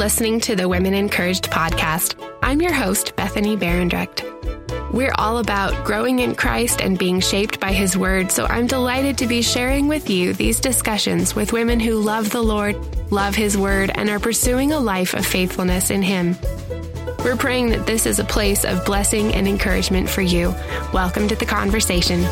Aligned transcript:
listening 0.00 0.40
to 0.40 0.56
the 0.56 0.66
Women 0.66 0.94
Encouraged 0.94 1.50
podcast. 1.50 2.14
I'm 2.42 2.62
your 2.62 2.72
host, 2.72 3.14
Bethany 3.16 3.54
Berendrecht. 3.54 4.24
We're 4.94 5.12
all 5.16 5.36
about 5.36 5.84
growing 5.84 6.20
in 6.20 6.34
Christ 6.34 6.80
and 6.80 6.98
being 6.98 7.20
shaped 7.20 7.60
by 7.60 7.74
His 7.74 7.98
Word, 7.98 8.32
so 8.32 8.46
I'm 8.46 8.66
delighted 8.66 9.18
to 9.18 9.26
be 9.26 9.42
sharing 9.42 9.88
with 9.88 10.08
you 10.08 10.32
these 10.32 10.58
discussions 10.58 11.34
with 11.34 11.52
women 11.52 11.78
who 11.78 12.00
love 12.00 12.30
the 12.30 12.40
Lord, 12.40 12.78
love 13.12 13.34
His 13.34 13.58
Word, 13.58 13.92
and 13.94 14.08
are 14.08 14.18
pursuing 14.18 14.72
a 14.72 14.80
life 14.80 15.12
of 15.12 15.26
faithfulness 15.26 15.90
in 15.90 16.00
Him. 16.00 16.34
We're 17.18 17.36
praying 17.36 17.68
that 17.68 17.86
this 17.86 18.06
is 18.06 18.18
a 18.18 18.24
place 18.24 18.64
of 18.64 18.86
blessing 18.86 19.34
and 19.34 19.46
encouragement 19.46 20.08
for 20.08 20.22
you. 20.22 20.54
Welcome 20.94 21.28
to 21.28 21.36
the 21.36 21.44
conversation. 21.44 22.24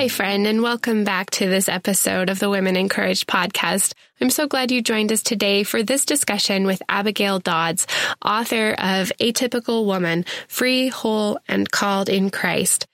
Hi, 0.00 0.08
friend, 0.08 0.46
and 0.46 0.62
welcome 0.62 1.04
back 1.04 1.28
to 1.32 1.46
this 1.46 1.68
episode 1.68 2.30
of 2.30 2.38
the 2.38 2.48
Women 2.48 2.74
Encouraged 2.74 3.26
podcast. 3.26 3.92
I'm 4.18 4.30
so 4.30 4.46
glad 4.46 4.70
you 4.70 4.80
joined 4.80 5.12
us 5.12 5.22
today 5.22 5.62
for 5.62 5.82
this 5.82 6.06
discussion 6.06 6.64
with 6.64 6.82
Abigail 6.88 7.38
Dodds, 7.38 7.86
author 8.24 8.70
of 8.70 9.12
Atypical 9.20 9.84
Woman 9.84 10.24
Free, 10.48 10.88
Whole, 10.88 11.38
and 11.46 11.70
Called 11.70 12.08
in 12.08 12.30
Christ. 12.30 12.86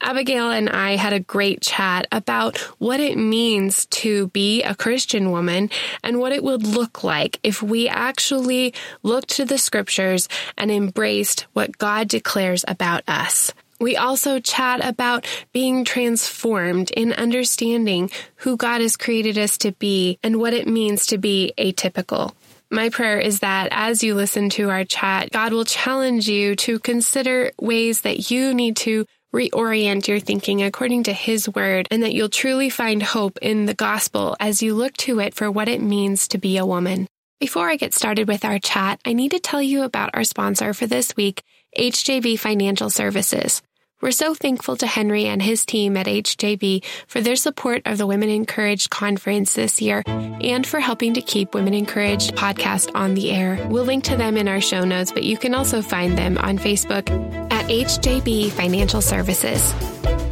Abigail 0.00 0.50
and 0.50 0.68
I 0.68 0.96
had 0.96 1.12
a 1.12 1.20
great 1.20 1.60
chat 1.60 2.08
about 2.10 2.58
what 2.80 2.98
it 2.98 3.16
means 3.16 3.86
to 3.86 4.26
be 4.30 4.64
a 4.64 4.74
Christian 4.74 5.30
woman 5.30 5.70
and 6.02 6.18
what 6.18 6.32
it 6.32 6.42
would 6.42 6.66
look 6.66 7.04
like 7.04 7.38
if 7.44 7.62
we 7.62 7.88
actually 7.88 8.74
looked 9.04 9.28
to 9.36 9.44
the 9.44 9.58
scriptures 9.58 10.28
and 10.56 10.72
embraced 10.72 11.46
what 11.52 11.78
God 11.78 12.08
declares 12.08 12.64
about 12.66 13.04
us. 13.06 13.52
We 13.80 13.96
also 13.96 14.40
chat 14.40 14.84
about 14.84 15.26
being 15.52 15.84
transformed 15.84 16.90
in 16.90 17.12
understanding 17.12 18.10
who 18.36 18.56
God 18.56 18.80
has 18.80 18.96
created 18.96 19.38
us 19.38 19.58
to 19.58 19.72
be 19.72 20.18
and 20.22 20.38
what 20.38 20.54
it 20.54 20.66
means 20.66 21.06
to 21.06 21.18
be 21.18 21.52
atypical. 21.58 22.32
My 22.70 22.90
prayer 22.90 23.18
is 23.18 23.40
that 23.40 23.68
as 23.70 24.02
you 24.02 24.14
listen 24.14 24.50
to 24.50 24.68
our 24.68 24.84
chat, 24.84 25.30
God 25.30 25.52
will 25.52 25.64
challenge 25.64 26.28
you 26.28 26.54
to 26.56 26.78
consider 26.78 27.52
ways 27.60 28.02
that 28.02 28.30
you 28.30 28.52
need 28.52 28.76
to 28.78 29.06
reorient 29.34 30.08
your 30.08 30.20
thinking 30.20 30.62
according 30.62 31.04
to 31.04 31.12
His 31.12 31.48
Word 31.48 31.86
and 31.90 32.02
that 32.02 32.12
you'll 32.12 32.28
truly 32.28 32.70
find 32.70 33.02
hope 33.02 33.38
in 33.40 33.66
the 33.66 33.74
gospel 33.74 34.36
as 34.40 34.62
you 34.62 34.74
look 34.74 34.96
to 34.98 35.20
it 35.20 35.34
for 35.34 35.50
what 35.50 35.68
it 35.68 35.80
means 35.80 36.28
to 36.28 36.38
be 36.38 36.56
a 36.56 36.66
woman. 36.66 37.06
Before 37.40 37.68
I 37.68 37.76
get 37.76 37.94
started 37.94 38.26
with 38.26 38.44
our 38.44 38.58
chat, 38.58 39.00
I 39.04 39.12
need 39.12 39.30
to 39.30 39.38
tell 39.38 39.62
you 39.62 39.82
about 39.82 40.10
our 40.14 40.24
sponsor 40.24 40.74
for 40.74 40.88
this 40.88 41.14
week, 41.14 41.44
HJB 41.78 42.36
Financial 42.36 42.90
Services. 42.90 43.62
We're 44.00 44.10
so 44.10 44.34
thankful 44.34 44.74
to 44.78 44.88
Henry 44.88 45.26
and 45.26 45.40
his 45.40 45.64
team 45.64 45.96
at 45.96 46.06
HJB 46.06 46.84
for 47.06 47.20
their 47.20 47.36
support 47.36 47.82
of 47.84 47.96
the 47.96 48.08
Women 48.08 48.28
Encouraged 48.28 48.90
conference 48.90 49.52
this 49.52 49.80
year 49.80 50.02
and 50.06 50.66
for 50.66 50.80
helping 50.80 51.14
to 51.14 51.22
keep 51.22 51.54
Women 51.54 51.74
Encouraged 51.74 52.34
podcast 52.34 52.90
on 52.96 53.14
the 53.14 53.30
air. 53.30 53.64
We'll 53.70 53.84
link 53.84 54.02
to 54.04 54.16
them 54.16 54.36
in 54.36 54.48
our 54.48 54.60
show 54.60 54.84
notes, 54.84 55.12
but 55.12 55.22
you 55.22 55.36
can 55.36 55.54
also 55.54 55.80
find 55.80 56.18
them 56.18 56.38
on 56.38 56.58
Facebook 56.58 57.08
at 57.52 57.66
HJB 57.66 58.50
Financial 58.50 59.00
Services. 59.00 59.72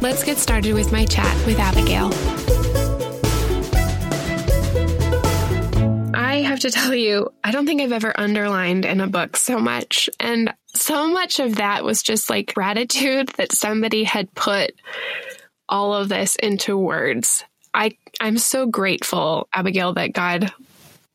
Let's 0.01 0.25
get 0.25 0.39
started 0.39 0.73
with 0.73 0.91
my 0.91 1.05
chat 1.05 1.45
with 1.45 1.57
Abigail. 1.57 2.66
I 6.27 6.41
have 6.41 6.59
to 6.59 6.71
tell 6.71 6.93
you, 6.93 7.31
I 7.43 7.51
don't 7.51 7.65
think 7.65 7.81
I've 7.81 7.93
ever 7.93 8.17
underlined 8.19 8.83
in 8.83 8.99
a 8.99 9.07
book 9.07 9.37
so 9.37 9.59
much. 9.59 10.09
And 10.19 10.53
so 10.67 11.07
much 11.07 11.39
of 11.39 11.55
that 11.55 11.85
was 11.85 12.03
just 12.03 12.29
like 12.29 12.53
gratitude 12.53 13.29
that 13.37 13.53
somebody 13.53 14.03
had 14.03 14.33
put 14.33 14.73
all 15.69 15.93
of 15.93 16.09
this 16.09 16.35
into 16.35 16.77
words. 16.77 17.43
I, 17.73 17.97
I'm 18.19 18.37
so 18.37 18.65
grateful, 18.65 19.47
Abigail, 19.53 19.93
that 19.93 20.13
God 20.13 20.51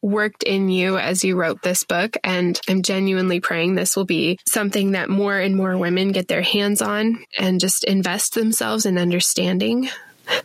worked 0.00 0.42
in 0.42 0.68
you 0.68 0.96
as 0.98 1.22
you 1.22 1.36
wrote 1.36 1.62
this 1.62 1.84
book. 1.84 2.16
And 2.24 2.58
I'm 2.66 2.82
genuinely 2.82 3.38
praying 3.38 3.74
this 3.74 3.94
will 3.94 4.04
be 4.04 4.38
something 4.48 4.92
that 4.92 5.10
more 5.10 5.38
and 5.38 5.54
more 5.54 5.76
women 5.76 6.12
get 6.12 6.28
their 6.28 6.42
hands 6.42 6.80
on 6.80 7.24
and 7.38 7.60
just 7.60 7.84
invest 7.84 8.34
themselves 8.34 8.86
in 8.86 8.98
understanding. 8.98 9.90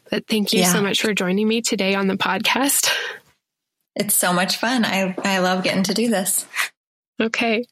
But 0.10 0.28
thank 0.28 0.54
you 0.54 0.62
yeah. 0.62 0.74
so 0.74 0.82
much 0.82 1.02
for 1.02 1.14
joining 1.14 1.48
me 1.48 1.62
today 1.62 1.96
on 1.96 2.08
the 2.08 2.18
podcast. 2.18 2.92
It's 4.00 4.14
so 4.14 4.32
much 4.32 4.58
fun. 4.58 4.86
I, 4.86 5.16
I 5.24 5.40
love 5.40 5.64
getting 5.64 5.84
to 5.84 5.94
do 5.96 6.08
this. 6.08 6.46
Okay. 7.20 7.66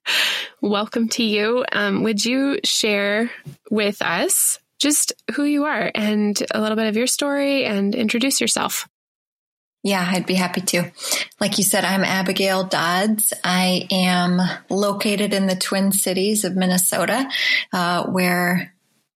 Welcome 0.59 1.07
to 1.09 1.23
you. 1.23 1.63
Um, 1.71 2.01
would 2.01 2.25
you 2.25 2.59
share 2.63 3.29
with 3.69 4.01
us 4.01 4.57
just 4.79 5.13
who 5.35 5.43
you 5.43 5.65
are 5.65 5.91
and 5.93 6.35
a 6.49 6.59
little 6.59 6.75
bit 6.75 6.87
of 6.87 6.97
your 6.97 7.05
story 7.05 7.63
and 7.63 7.93
introduce 7.93 8.41
yourself? 8.41 8.89
Yeah, 9.83 10.03
I'd 10.03 10.25
be 10.25 10.33
happy 10.33 10.61
to. 10.61 10.91
Like 11.39 11.59
you 11.59 11.63
said, 11.63 11.85
I'm 11.85 12.03
Abigail 12.03 12.63
Dodds. 12.63 13.31
I 13.43 13.87
am 13.91 14.41
located 14.67 15.31
in 15.31 15.45
the 15.45 15.55
Twin 15.55 15.91
Cities 15.91 16.43
of 16.43 16.55
Minnesota, 16.55 17.29
uh, 17.71 18.07
where 18.07 18.73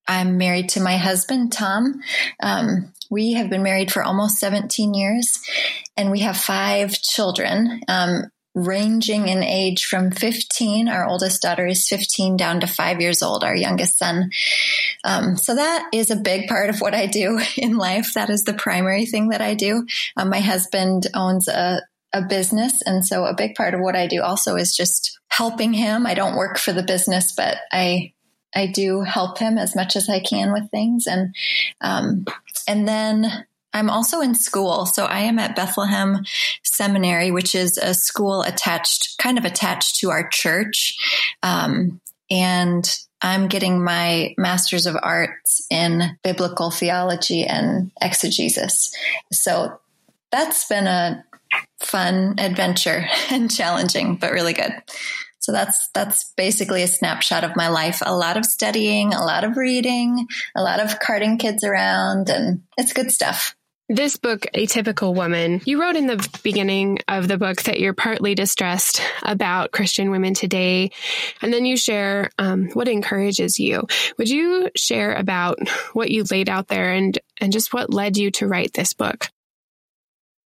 I'm 0.08 0.38
married 0.38 0.70
to 0.70 0.80
my 0.80 0.98
husband, 0.98 1.54
Tom. 1.54 2.02
Um, 2.44 2.94
we 3.10 3.34
have 3.34 3.50
been 3.50 3.64
married 3.64 3.92
for 3.92 4.04
almost 4.04 4.38
17 4.38 4.94
years 4.94 5.40
and 5.98 6.12
we 6.12 6.20
have 6.20 6.38
five 6.38 6.94
children. 6.94 7.82
Um, 7.88 8.32
ranging 8.56 9.28
in 9.28 9.44
age 9.44 9.86
from 9.86 10.12
15. 10.12 10.88
Our 10.88 11.06
oldest 11.06 11.42
daughter 11.42 11.68
is 11.68 11.88
15 11.88 12.38
down 12.38 12.60
to 12.62 12.68
five 12.68 13.00
years 13.00 13.22
old, 13.22 13.44
our 13.44 13.56
youngest 13.56 13.98
son. 13.98 14.32
Um, 15.04 15.38
so 15.38 15.56
that 15.56 15.88
is 15.94 16.10
a 16.10 16.16
big 16.16 16.48
part 16.48 16.70
of 16.70 16.82
what 16.82 16.96
I 16.96 17.06
do 17.06 17.40
in 17.58 17.78
life. 17.78 18.14
That 18.16 18.30
is 18.30 18.44
the 18.44 18.54
primary 18.54 19.06
thing 19.06 19.30
that 19.30 19.42
I 19.42 19.54
do. 19.54 19.86
Um, 20.18 20.30
my 20.30 20.40
husband 20.40 21.08
owns 21.14 21.48
a, 21.48 21.82
a 22.12 22.24
business. 22.24 22.82
And 22.86 23.06
so 23.06 23.26
a 23.26 23.36
big 23.36 23.56
part 23.56 23.74
of 23.74 23.82
what 23.82 23.96
I 23.96 24.08
do 24.08 24.24
also 24.24 24.56
is 24.56 24.76
just 24.76 25.20
helping 25.30 25.74
him. 25.74 26.06
I 26.06 26.16
don't 26.16 26.36
work 26.36 26.58
for 26.58 26.74
the 26.74 26.84
business, 26.84 27.34
but 27.36 27.58
I, 27.72 28.14
I 28.56 28.68
do 28.68 29.02
help 29.02 29.38
him 29.38 29.58
as 29.58 29.76
much 29.76 29.96
as 29.96 30.10
I 30.10 30.20
can 30.20 30.52
with 30.52 30.70
things. 30.72 31.08
And, 31.08 31.36
um, 31.82 32.26
and 32.68 32.88
then 32.88 33.46
I'm 33.74 33.90
also 33.90 34.22
in 34.22 34.36
school. 34.36 34.86
So 34.86 35.06
I 35.06 35.20
am 35.20 35.38
at 35.40 35.56
Bethlehem 35.56 36.24
Seminary, 36.64 37.32
which 37.32 37.54
is 37.54 37.78
a 37.78 37.94
school 37.94 38.42
attached, 38.42 39.18
kind 39.20 39.38
of 39.38 39.46
attached 39.46 40.00
to 40.00 40.10
our 40.10 40.28
church. 40.30 40.98
Um, 41.44 42.02
and 42.32 42.90
I'm 43.22 43.48
getting 43.48 43.84
my 43.84 44.34
master's 44.38 44.86
of 44.86 44.98
arts 45.02 45.66
in 45.70 46.18
biblical 46.24 46.72
theology 46.72 47.46
and 47.46 47.92
exegesis. 48.02 48.96
So 49.32 49.80
that's 50.32 50.68
been 50.68 50.88
a 50.88 51.24
fun 51.80 52.36
adventure 52.38 53.06
and 53.30 53.54
challenging, 53.54 54.16
but 54.16 54.32
really 54.32 54.54
good. 54.54 54.74
So 55.40 55.52
that's 55.52 55.90
that's 55.94 56.34
basically 56.36 56.84
a 56.84 56.88
snapshot 56.88 57.44
of 57.44 57.56
my 57.56 57.70
life. 57.70 58.02
A 58.06 58.16
lot 58.16 58.38
of 58.38 58.46
studying, 58.46 59.14
a 59.14 59.24
lot 59.24 59.44
of 59.44 59.58
reading, 59.58 60.28
a 60.56 60.62
lot 60.62 60.80
of 60.80 61.00
carting 61.00 61.38
kids 61.38 61.64
around, 61.64 62.30
and 62.30 62.64
it's 62.78 62.94
good 62.94 63.12
stuff. 63.12 63.56
This 63.92 64.18
book, 64.18 64.46
Atypical 64.54 65.16
Woman, 65.16 65.62
you 65.66 65.82
wrote 65.82 65.96
in 65.96 66.06
the 66.06 66.30
beginning 66.44 67.00
of 67.08 67.28
the 67.28 67.40
book 67.40 67.64
that 67.64 67.80
you're 67.80 67.96
partly 67.96 68.36
distressed 68.36 69.02
about 69.24 69.72
Christian 69.72 70.12
women 70.12 70.36
today. 70.36 70.92
And 71.42 71.52
then 71.52 71.66
you 71.66 71.76
share 71.76 72.30
um, 72.38 72.70
what 72.74 72.88
encourages 72.88 73.58
you. 73.58 73.88
Would 74.20 74.30
you 74.30 74.70
share 74.76 75.16
about 75.16 75.58
what 75.94 76.12
you 76.12 76.24
laid 76.30 76.50
out 76.50 76.68
there 76.68 76.92
and, 76.92 77.18
and 77.42 77.52
just 77.52 77.74
what 77.74 77.92
led 77.92 78.16
you 78.16 78.30
to 78.32 78.48
write 78.48 78.74
this 78.74 78.94
book? 78.94 79.28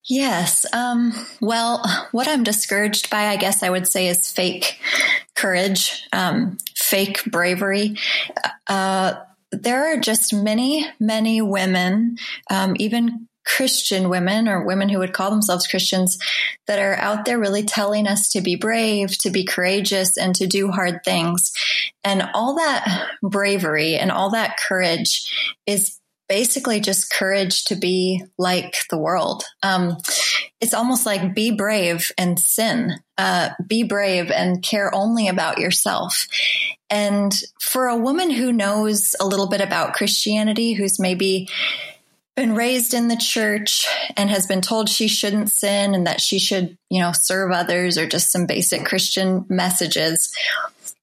Yes. 0.05 0.65
Um, 0.73 1.13
well, 1.39 1.83
what 2.11 2.27
I'm 2.27 2.43
discouraged 2.43 3.09
by, 3.09 3.27
I 3.27 3.37
guess 3.37 3.63
I 3.63 3.69
would 3.69 3.87
say, 3.87 4.07
is 4.07 4.31
fake 4.31 4.79
courage, 5.35 6.07
um, 6.11 6.57
fake 6.75 7.23
bravery. 7.25 7.97
Uh, 8.67 9.15
there 9.51 9.93
are 9.93 9.99
just 9.99 10.33
many, 10.33 10.85
many 10.99 11.41
women, 11.41 12.17
um, 12.49 12.75
even 12.79 13.29
Christian 13.45 14.09
women 14.09 14.47
or 14.47 14.65
women 14.65 14.89
who 14.89 14.99
would 14.99 15.13
call 15.13 15.29
themselves 15.29 15.67
Christians 15.67 16.17
that 16.65 16.79
are 16.79 16.95
out 16.95 17.25
there 17.25 17.39
really 17.39 17.63
telling 17.63 18.07
us 18.07 18.31
to 18.31 18.41
be 18.41 18.55
brave, 18.55 19.17
to 19.19 19.29
be 19.29 19.45
courageous, 19.45 20.17
and 20.17 20.33
to 20.35 20.47
do 20.47 20.71
hard 20.71 21.03
things. 21.03 21.51
And 22.03 22.29
all 22.33 22.55
that 22.55 23.09
bravery 23.21 23.95
and 23.95 24.11
all 24.11 24.31
that 24.31 24.57
courage 24.57 25.59
is 25.65 25.99
basically 26.27 26.79
just 26.79 27.11
courage 27.11 27.65
to 27.65 27.75
be 27.75 28.23
like 28.37 28.75
the 28.89 28.97
world. 28.97 29.43
Um, 29.61 29.97
it's 30.61 30.73
almost 30.73 31.05
like 31.05 31.35
be 31.35 31.51
brave 31.51 32.11
and 32.17 32.39
sin. 32.39 32.93
Uh, 33.17 33.49
be 33.67 33.83
brave 33.83 34.31
and 34.31 34.63
care 34.63 34.93
only 34.93 35.27
about 35.27 35.59
yourself. 35.59 36.27
And 36.89 37.33
for 37.59 37.87
a 37.87 37.97
woman 37.97 38.31
who 38.31 38.51
knows 38.51 39.15
a 39.19 39.27
little 39.27 39.47
bit 39.47 39.61
about 39.61 39.93
Christianity, 39.93 40.73
who's 40.73 40.99
maybe 40.99 41.49
been 42.35 42.55
raised 42.55 42.93
in 42.93 43.09
the 43.09 43.17
church 43.17 43.87
and 44.17 44.29
has 44.29 44.47
been 44.47 44.61
told 44.61 44.89
she 44.89 45.07
shouldn't 45.07 45.51
sin 45.51 45.93
and 45.93 46.07
that 46.07 46.19
she 46.19 46.39
should, 46.39 46.77
you 46.89 46.99
know, 46.99 47.11
serve 47.13 47.51
others 47.51 47.97
or 47.97 48.07
just 48.07 48.31
some 48.31 48.47
basic 48.47 48.85
Christian 48.85 49.45
messages, 49.49 50.33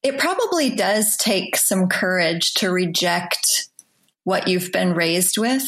it 0.03 0.19
probably 0.19 0.71
does 0.71 1.17
take 1.17 1.57
some 1.57 1.89
courage 1.89 2.55
to 2.55 2.71
reject 2.71 3.70
what 4.25 4.49
you've 4.49 4.73
been 4.73 4.95
raised 4.95 5.39
with. 5.39 5.65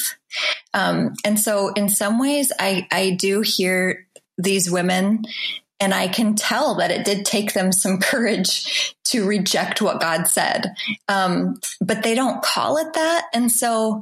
Um, 0.75 1.15
and 1.25 1.39
so 1.39 1.73
in 1.73 1.89
some 1.89 2.19
ways, 2.19 2.53
I, 2.59 2.87
I 2.91 3.11
do 3.11 3.41
hear 3.41 4.07
these 4.39 4.71
women 4.71 5.25
and 5.81 5.93
I 5.93 6.07
can 6.07 6.37
tell 6.37 6.77
that 6.77 6.93
it 6.93 7.05
did 7.05 7.25
take 7.25 7.55
them 7.55 7.73
some 7.73 7.99
courage 8.01 8.95
to 9.07 9.27
reject 9.27 9.83
what 9.83 10.01
God 10.01 10.29
said. 10.29 10.75
Um, 11.09 11.57
but 11.81 12.03
they 12.03 12.15
don't 12.15 12.43
call 12.43 12.79
it 12.79 12.93
that. 12.95 13.27
And 13.35 13.51
so 13.51 14.01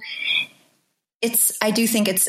it's, 1.23 1.57
I 1.63 1.71
do 1.71 1.87
think 1.87 2.07
it's, 2.07 2.29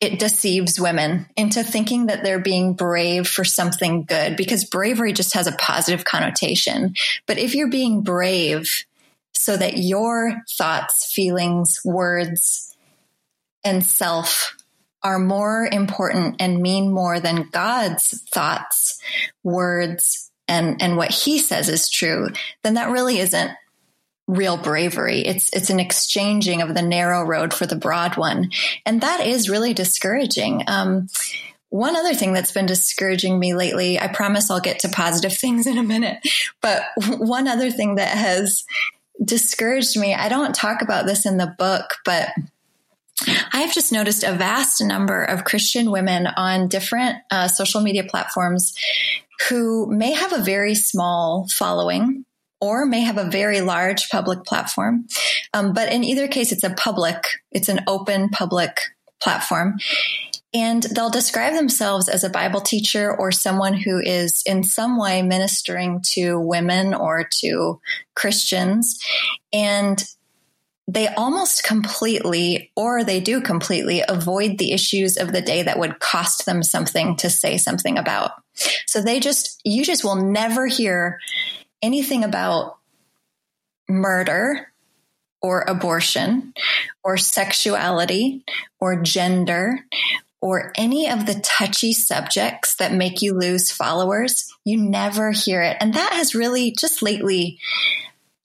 it 0.00 0.18
deceives 0.18 0.80
women 0.80 1.26
into 1.36 1.62
thinking 1.62 2.06
that 2.06 2.22
they're 2.22 2.38
being 2.38 2.74
brave 2.74 3.26
for 3.28 3.44
something 3.44 4.04
good 4.04 4.36
because 4.36 4.64
bravery 4.64 5.12
just 5.12 5.34
has 5.34 5.46
a 5.46 5.52
positive 5.52 6.04
connotation. 6.04 6.94
But 7.26 7.38
if 7.38 7.54
you're 7.54 7.70
being 7.70 8.02
brave 8.02 8.84
so 9.32 9.56
that 9.56 9.78
your 9.78 10.42
thoughts, 10.56 11.12
feelings, 11.12 11.78
words, 11.84 12.76
and 13.64 13.84
self 13.84 14.54
are 15.02 15.18
more 15.18 15.68
important 15.70 16.36
and 16.40 16.60
mean 16.60 16.92
more 16.92 17.20
than 17.20 17.48
God's 17.50 18.22
thoughts, 18.32 19.00
words, 19.44 20.30
and, 20.48 20.82
and 20.82 20.96
what 20.96 21.10
he 21.10 21.38
says 21.38 21.68
is 21.68 21.88
true, 21.88 22.28
then 22.62 22.74
that 22.74 22.90
really 22.90 23.18
isn't 23.18 23.52
real 24.26 24.56
bravery. 24.56 25.20
It's, 25.20 25.52
it's 25.54 25.70
an 25.70 25.80
exchanging 25.80 26.62
of 26.62 26.74
the 26.74 26.82
narrow 26.82 27.24
road 27.24 27.54
for 27.54 27.66
the 27.66 27.76
broad 27.76 28.16
one. 28.16 28.50
And 28.84 29.00
that 29.00 29.26
is 29.26 29.48
really 29.48 29.72
discouraging. 29.72 30.64
Um, 30.66 31.08
one 31.70 31.96
other 31.96 32.14
thing 32.14 32.32
that's 32.32 32.52
been 32.52 32.66
discouraging 32.66 33.38
me 33.38 33.54
lately, 33.54 34.00
I 34.00 34.08
promise 34.08 34.50
I'll 34.50 34.60
get 34.60 34.80
to 34.80 34.88
positive 34.88 35.32
things 35.38 35.66
in 35.66 35.78
a 35.78 35.82
minute, 35.82 36.18
but 36.60 36.82
one 37.06 37.48
other 37.48 37.70
thing 37.70 37.96
that 37.96 38.16
has 38.16 38.64
discouraged 39.24 39.98
me, 39.98 40.14
I 40.14 40.28
don't 40.28 40.54
talk 40.54 40.82
about 40.82 41.06
this 41.06 41.26
in 41.26 41.36
the 41.36 41.54
book, 41.58 41.96
but 42.04 42.28
I 43.52 43.60
have 43.60 43.74
just 43.74 43.92
noticed 43.92 44.22
a 44.22 44.32
vast 44.32 44.82
number 44.82 45.24
of 45.24 45.44
Christian 45.44 45.90
women 45.90 46.26
on 46.26 46.68
different 46.68 47.16
uh, 47.30 47.48
social 47.48 47.80
media 47.80 48.04
platforms 48.04 48.74
who 49.48 49.86
may 49.90 50.12
have 50.12 50.32
a 50.32 50.42
very 50.42 50.74
small 50.74 51.46
following 51.52 52.24
or 52.60 52.86
may 52.86 53.00
have 53.00 53.18
a 53.18 53.30
very 53.30 53.60
large 53.60 54.08
public 54.10 54.44
platform. 54.44 55.06
Um, 55.52 55.72
but 55.72 55.92
in 55.92 56.04
either 56.04 56.28
case, 56.28 56.52
it's 56.52 56.64
a 56.64 56.70
public, 56.70 57.24
it's 57.52 57.68
an 57.68 57.80
open 57.86 58.28
public 58.30 58.80
platform. 59.20 59.78
And 60.54 60.82
they'll 60.82 61.10
describe 61.10 61.54
themselves 61.54 62.08
as 62.08 62.24
a 62.24 62.30
Bible 62.30 62.60
teacher 62.60 63.14
or 63.14 63.30
someone 63.30 63.74
who 63.74 64.00
is 64.00 64.42
in 64.46 64.64
some 64.64 64.98
way 64.98 65.20
ministering 65.20 66.00
to 66.14 66.40
women 66.40 66.94
or 66.94 67.28
to 67.40 67.80
Christians. 68.14 68.98
And 69.52 70.02
they 70.90 71.08
almost 71.08 71.64
completely, 71.64 72.72
or 72.74 73.04
they 73.04 73.20
do 73.20 73.42
completely, 73.42 74.02
avoid 74.08 74.56
the 74.56 74.72
issues 74.72 75.18
of 75.18 75.32
the 75.32 75.42
day 75.42 75.62
that 75.62 75.78
would 75.78 76.00
cost 76.00 76.46
them 76.46 76.62
something 76.62 77.16
to 77.16 77.28
say 77.28 77.58
something 77.58 77.98
about. 77.98 78.30
So 78.86 79.02
they 79.02 79.20
just, 79.20 79.60
you 79.64 79.84
just 79.84 80.02
will 80.02 80.16
never 80.16 80.66
hear 80.66 81.18
anything 81.82 82.24
about 82.24 82.78
murder 83.86 84.72
or 85.40 85.62
abortion 85.62 86.52
or 87.04 87.16
sexuality 87.16 88.44
or 88.80 89.02
gender 89.02 89.80
or 90.40 90.72
any 90.76 91.08
of 91.08 91.26
the 91.26 91.40
touchy 91.40 91.92
subjects 91.92 92.76
that 92.76 92.92
make 92.92 93.22
you 93.22 93.34
lose 93.34 93.72
followers. 93.72 94.52
You 94.64 94.78
never 94.78 95.32
hear 95.32 95.62
it. 95.62 95.76
And 95.80 95.94
that 95.94 96.12
has 96.12 96.34
really 96.34 96.72
just 96.78 97.02
lately 97.02 97.58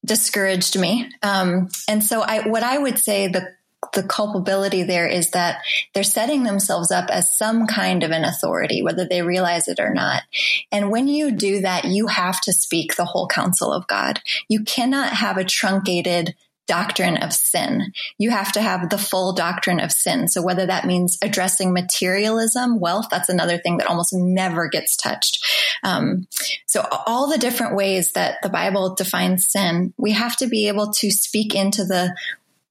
discouraged 0.05 0.77
me. 0.77 1.09
Um, 1.21 1.69
and 1.87 2.03
so 2.03 2.21
I, 2.21 2.47
what 2.47 2.63
I 2.63 2.77
would 2.77 2.99
say 2.99 3.27
the 3.27 3.53
the 3.93 4.03
culpability 4.03 4.83
there 4.83 5.07
is 5.07 5.31
that 5.31 5.61
they're 5.93 6.03
setting 6.03 6.43
themselves 6.43 6.89
up 6.89 7.09
as 7.09 7.37
some 7.37 7.67
kind 7.67 8.03
of 8.03 8.11
an 8.11 8.23
authority, 8.23 8.81
whether 8.81 9.05
they 9.05 9.21
realize 9.21 9.67
it 9.67 9.79
or 9.79 9.93
not. 9.93 10.23
And 10.71 10.89
when 10.89 11.07
you 11.07 11.31
do 11.31 11.61
that, 11.61 11.85
you 11.85 12.07
have 12.07 12.39
to 12.41 12.53
speak 12.53 12.95
the 12.95 13.05
whole 13.05 13.27
counsel 13.27 13.73
of 13.73 13.85
God. 13.87 14.21
You 14.47 14.63
cannot 14.63 15.13
have 15.13 15.37
a 15.37 15.43
truncated 15.43 16.33
doctrine 16.67 17.17
of 17.17 17.33
sin. 17.33 17.91
You 18.17 18.29
have 18.29 18.51
to 18.53 18.61
have 18.61 18.89
the 18.89 18.97
full 18.97 19.33
doctrine 19.33 19.79
of 19.79 19.91
sin. 19.91 20.27
So 20.27 20.41
whether 20.41 20.65
that 20.65 20.85
means 20.85 21.17
addressing 21.21 21.73
materialism, 21.73 22.79
wealth, 22.79 23.07
that's 23.11 23.29
another 23.29 23.57
thing 23.57 23.77
that 23.77 23.87
almost 23.87 24.13
never 24.13 24.69
gets 24.69 24.95
touched. 24.95 25.45
Um, 25.83 26.27
so 26.65 26.85
all 27.05 27.29
the 27.29 27.37
different 27.37 27.75
ways 27.75 28.13
that 28.13 28.37
the 28.43 28.49
Bible 28.49 28.95
defines 28.95 29.51
sin, 29.51 29.93
we 29.97 30.11
have 30.11 30.37
to 30.37 30.47
be 30.47 30.67
able 30.67 30.91
to 30.93 31.11
speak 31.11 31.55
into 31.55 31.83
the 31.83 32.15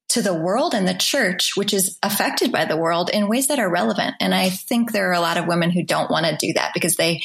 to 0.09 0.21
the 0.21 0.35
world 0.35 0.75
and 0.75 0.87
the 0.87 0.93
church, 0.93 1.53
which 1.55 1.73
is 1.73 1.99
affected 2.03 2.53
by 2.53 2.67
the 2.67 2.77
world 2.77 3.09
in 3.09 3.29
ways 3.29 3.49
that 3.49 3.59
are 3.59 3.71
relevant. 3.71 4.15
And 4.21 4.35
I 4.35 4.51
think 4.51 4.93
there 4.93 5.09
are 5.09 5.15
a 5.15 5.21
lot 5.21 5.39
of 5.39 5.47
women 5.47 5.71
who 5.71 5.83
don't 5.83 6.11
want 6.11 6.27
to 6.27 6.37
do 6.37 6.53
that 6.53 6.73
because 6.75 6.97
they, 6.97 7.23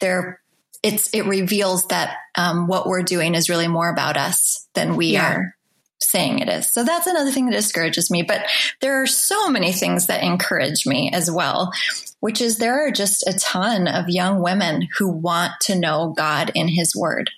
they're, 0.00 0.38
it's, 0.82 1.08
it 1.14 1.22
reveals 1.22 1.86
that 1.86 2.14
um, 2.36 2.66
what 2.66 2.86
we're 2.86 3.02
doing 3.02 3.34
is 3.34 3.48
really 3.48 3.68
more 3.68 3.90
about 3.90 4.18
us 4.18 4.68
than 4.74 4.96
we 4.96 5.12
yeah. 5.12 5.32
are 5.32 5.55
saying 5.98 6.38
it 6.38 6.48
is. 6.48 6.72
So 6.72 6.84
that's 6.84 7.06
another 7.06 7.30
thing 7.30 7.46
that 7.46 7.52
discourages 7.52 8.10
me. 8.10 8.22
But 8.22 8.42
there 8.80 9.02
are 9.02 9.06
so 9.06 9.48
many 9.48 9.72
things 9.72 10.06
that 10.06 10.22
encourage 10.22 10.86
me 10.86 11.10
as 11.12 11.30
well, 11.30 11.72
which 12.20 12.40
is 12.40 12.58
there 12.58 12.86
are 12.86 12.90
just 12.90 13.26
a 13.26 13.38
ton 13.38 13.88
of 13.88 14.08
young 14.08 14.42
women 14.42 14.88
who 14.98 15.08
want 15.08 15.52
to 15.62 15.78
know 15.78 16.14
God 16.16 16.52
in 16.54 16.68
His 16.68 16.94
Word. 16.94 17.30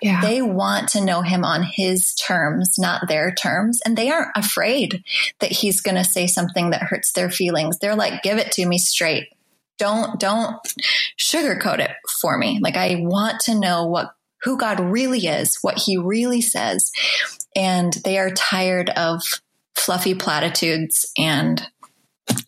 Yeah. 0.00 0.20
They 0.20 0.42
want 0.42 0.88
to 0.90 1.04
know 1.04 1.22
him 1.22 1.44
on 1.44 1.62
his 1.62 2.14
terms, 2.14 2.74
not 2.78 3.08
their 3.08 3.32
terms. 3.32 3.80
And 3.84 3.96
they 3.96 4.10
aren't 4.10 4.36
afraid 4.36 5.02
that 5.40 5.52
he's 5.52 5.80
going 5.80 5.94
to 5.96 6.04
say 6.04 6.26
something 6.26 6.70
that 6.70 6.82
hurts 6.82 7.12
their 7.12 7.30
feelings. 7.30 7.78
They're 7.78 7.96
like, 7.96 8.22
give 8.22 8.38
it 8.38 8.52
to 8.52 8.66
me 8.66 8.78
straight. 8.78 9.28
Don't, 9.78 10.20
don't 10.20 10.56
sugarcoat 11.18 11.78
it 11.78 11.92
for 12.20 12.36
me. 12.38 12.60
Like 12.62 12.76
I 12.76 12.96
want 13.00 13.40
to 13.40 13.58
know 13.58 13.86
what, 13.86 14.14
who 14.42 14.56
God 14.58 14.80
really 14.80 15.26
is, 15.26 15.58
what 15.62 15.78
he 15.78 15.96
really 15.96 16.40
says 16.40 16.90
and 17.54 17.92
they 18.04 18.18
are 18.18 18.30
tired 18.30 18.90
of 18.90 19.22
fluffy 19.74 20.14
platitudes 20.14 21.10
and 21.18 21.66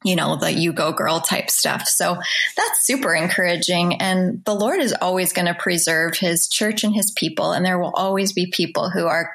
you 0.05 0.14
know, 0.14 0.37
the 0.37 0.52
you 0.52 0.73
go 0.73 0.93
girl 0.93 1.20
type 1.20 1.50
stuff. 1.50 1.82
So 1.88 2.17
that's 2.56 2.87
super 2.87 3.12
encouraging. 3.12 4.00
And 4.00 4.43
the 4.44 4.55
Lord 4.55 4.81
is 4.81 4.94
always 4.99 5.32
going 5.32 5.46
to 5.46 5.55
preserve 5.55 6.17
his 6.17 6.49
church 6.49 6.85
and 6.85 6.94
his 6.94 7.11
people. 7.11 7.52
And 7.52 7.67
there 7.67 7.79
will 7.79 7.93
always 7.94 8.32
be 8.32 8.50
people 8.50 8.88
who 8.88 9.06
are 9.06 9.35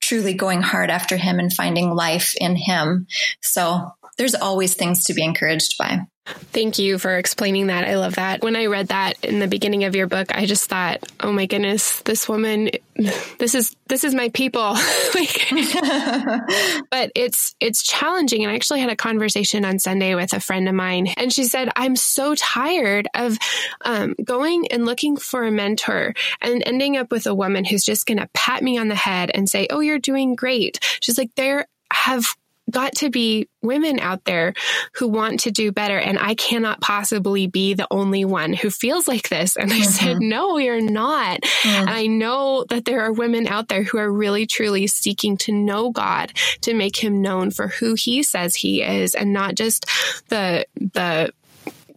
truly 0.00 0.32
going 0.32 0.62
hard 0.62 0.88
after 0.88 1.16
him 1.16 1.38
and 1.38 1.52
finding 1.52 1.90
life 1.90 2.34
in 2.40 2.56
him. 2.56 3.06
So 3.42 3.90
there's 4.16 4.34
always 4.34 4.74
things 4.74 5.04
to 5.04 5.14
be 5.14 5.22
encouraged 5.22 5.76
by. 5.78 6.00
Thank 6.26 6.78
you 6.78 6.98
for 6.98 7.16
explaining 7.16 7.68
that. 7.68 7.84
I 7.84 7.96
love 7.96 8.16
that. 8.16 8.42
When 8.42 8.56
I 8.56 8.66
read 8.66 8.88
that 8.88 9.24
in 9.24 9.38
the 9.38 9.46
beginning 9.46 9.84
of 9.84 9.94
your 9.94 10.08
book, 10.08 10.34
I 10.34 10.46
just 10.46 10.68
thought, 10.68 11.04
"Oh 11.20 11.32
my 11.32 11.46
goodness, 11.46 12.02
this 12.02 12.28
woman 12.28 12.70
this 13.38 13.54
is 13.54 13.76
this 13.86 14.02
is 14.02 14.14
my 14.14 14.28
people." 14.30 14.70
but 16.90 17.12
it's 17.14 17.54
it's 17.60 17.84
challenging 17.84 18.42
and 18.42 18.50
I 18.50 18.56
actually 18.56 18.80
had 18.80 18.90
a 18.90 18.96
conversation 18.96 19.64
on 19.64 19.78
Sunday 19.78 20.16
with 20.16 20.32
a 20.32 20.40
friend 20.40 20.68
of 20.68 20.74
mine 20.74 21.08
and 21.16 21.32
she 21.32 21.44
said, 21.44 21.70
"I'm 21.76 21.94
so 21.94 22.34
tired 22.34 23.06
of 23.14 23.38
um, 23.84 24.16
going 24.24 24.66
and 24.72 24.84
looking 24.84 25.16
for 25.16 25.44
a 25.44 25.52
mentor 25.52 26.12
and 26.40 26.62
ending 26.66 26.96
up 26.96 27.12
with 27.12 27.26
a 27.26 27.34
woman 27.34 27.64
who's 27.64 27.84
just 27.84 28.06
going 28.06 28.18
to 28.18 28.28
pat 28.34 28.64
me 28.64 28.78
on 28.78 28.88
the 28.88 28.96
head 28.96 29.30
and 29.32 29.48
say, 29.48 29.68
"Oh, 29.70 29.80
you're 29.80 30.00
doing 30.00 30.34
great." 30.34 30.80
She's 31.00 31.18
like, 31.18 31.30
"There 31.36 31.66
have 31.92 32.26
got 32.70 32.94
to 32.96 33.10
be 33.10 33.48
women 33.62 34.00
out 34.00 34.24
there 34.24 34.54
who 34.94 35.08
want 35.08 35.40
to 35.40 35.50
do 35.50 35.72
better. 35.72 35.98
And 35.98 36.18
I 36.18 36.34
cannot 36.34 36.80
possibly 36.80 37.46
be 37.46 37.74
the 37.74 37.86
only 37.90 38.24
one 38.24 38.52
who 38.52 38.70
feels 38.70 39.06
like 39.06 39.28
this. 39.28 39.56
And 39.56 39.72
I 39.72 39.76
mm-hmm. 39.80 39.90
said, 39.90 40.18
no, 40.20 40.58
you're 40.58 40.80
not. 40.80 41.40
Mm. 41.40 41.88
I 41.88 42.06
know 42.06 42.64
that 42.68 42.84
there 42.84 43.00
are 43.02 43.12
women 43.12 43.46
out 43.46 43.68
there 43.68 43.82
who 43.82 43.98
are 43.98 44.10
really, 44.10 44.46
truly 44.46 44.86
seeking 44.86 45.36
to 45.38 45.52
know 45.52 45.90
God, 45.90 46.32
to 46.62 46.74
make 46.74 46.96
him 46.96 47.22
known 47.22 47.50
for 47.50 47.68
who 47.68 47.94
he 47.94 48.22
says 48.22 48.54
he 48.54 48.82
is 48.82 49.14
and 49.14 49.32
not 49.32 49.54
just 49.54 49.86
the, 50.28 50.66
the, 50.76 51.32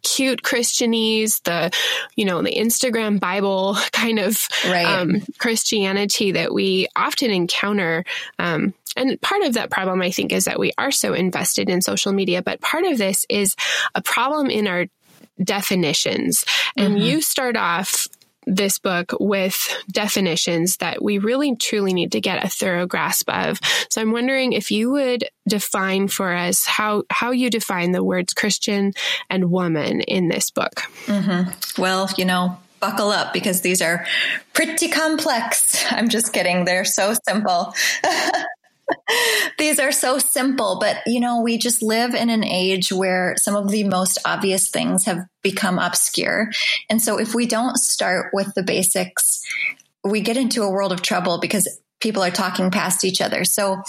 cute 0.04 0.44
Christianese, 0.44 1.42
the, 1.44 1.72
you 2.16 2.26
know, 2.26 2.42
the 2.42 2.56
Instagram 2.56 3.20
Bible 3.20 3.78
kind 3.92 4.20
of 4.20 4.48
right. 4.66 4.86
um, 4.86 5.22
Christianity 5.38 6.34
that 6.34 6.54
we 6.54 6.88
often 6.96 7.32
encounter 7.32 8.06
um, 8.38 8.74
and 8.96 9.22
part 9.22 9.44
of 9.44 9.54
that 9.54 9.70
problem, 9.70 10.02
I 10.02 10.12
think, 10.12 10.34
is 10.34 10.46
that 10.46 10.60
we 10.60 10.74
are 10.78 10.92
so 10.92 11.14
invested 11.14 11.70
in 11.70 11.82
social 11.82 12.12
media, 12.12 12.42
but 12.42 12.60
part 12.60 12.86
of 12.86 12.98
this 12.98 13.26
is 13.30 13.56
a 13.96 14.02
problem 14.02 14.50
in 14.50 14.68
our 14.68 14.88
definitions. 15.42 16.44
And 16.76 16.96
mm-hmm. 16.96 17.04
you 17.04 17.22
start 17.22 17.56
off 17.56 18.08
this 18.50 18.80
book 18.80 19.14
with 19.20 19.76
definitions 19.92 20.78
that 20.78 21.02
we 21.02 21.20
really 21.20 21.56
truly 21.56 21.94
need 21.94 22.12
to 22.14 22.22
get 22.22 22.44
a 22.44 22.50
thorough 22.50 22.88
grasp 22.88 23.30
of. 23.30 23.60
So 23.90 24.02
I'm 24.02 24.12
wondering 24.12 24.54
if 24.54 24.72
you 24.72 24.92
would 24.92 25.26
define 25.48 26.08
for 26.08 26.34
us 26.34 26.66
how 26.66 27.04
how 27.10 27.32
you 27.32 27.50
define 27.50 27.92
the 27.92 28.04
words 28.04 28.34
Christian 28.34 28.94
and 29.30 29.52
woman 29.52 30.02
in 30.02 30.28
this 30.28 30.52
book. 30.52 30.82
Mm-hmm. 31.06 31.82
Well, 31.82 32.10
you 32.18 32.26
know, 32.26 32.58
buckle 32.80 33.10
up 33.10 33.34
because 33.34 33.62
these 33.62 33.82
are 33.82 34.06
pretty 34.54 34.88
complex. 34.88 35.86
I'm 35.92 36.10
just 36.10 36.34
kidding. 36.34 36.66
They're 36.66 36.86
so 36.86 37.14
simple. 37.28 37.74
These 39.58 39.80
are 39.80 39.92
so 39.92 40.18
simple, 40.18 40.78
but 40.80 40.98
you 41.06 41.20
know, 41.20 41.42
we 41.42 41.58
just 41.58 41.82
live 41.82 42.14
in 42.14 42.30
an 42.30 42.44
age 42.44 42.92
where 42.92 43.36
some 43.38 43.56
of 43.56 43.70
the 43.70 43.84
most 43.84 44.20
obvious 44.26 44.70
things 44.70 45.06
have 45.06 45.20
become 45.42 45.80
obscure. 45.80 46.50
And 46.90 47.02
so 47.02 47.20
if 47.20 47.34
we 47.34 47.46
don't 47.46 47.78
start 47.78 48.32
with 48.34 48.54
the 48.56 48.64
basics, 48.64 49.42
we 50.04 50.22
get 50.22 50.38
into 50.38 50.64
a 50.64 50.72
world 50.72 50.92
of 50.92 51.02
trouble 51.02 51.40
because 51.40 51.68
people 52.00 52.24
are 52.24 52.32
talking 52.32 52.72
past 52.72 53.04
each 53.04 53.22
other. 53.22 53.44
So 53.44 53.82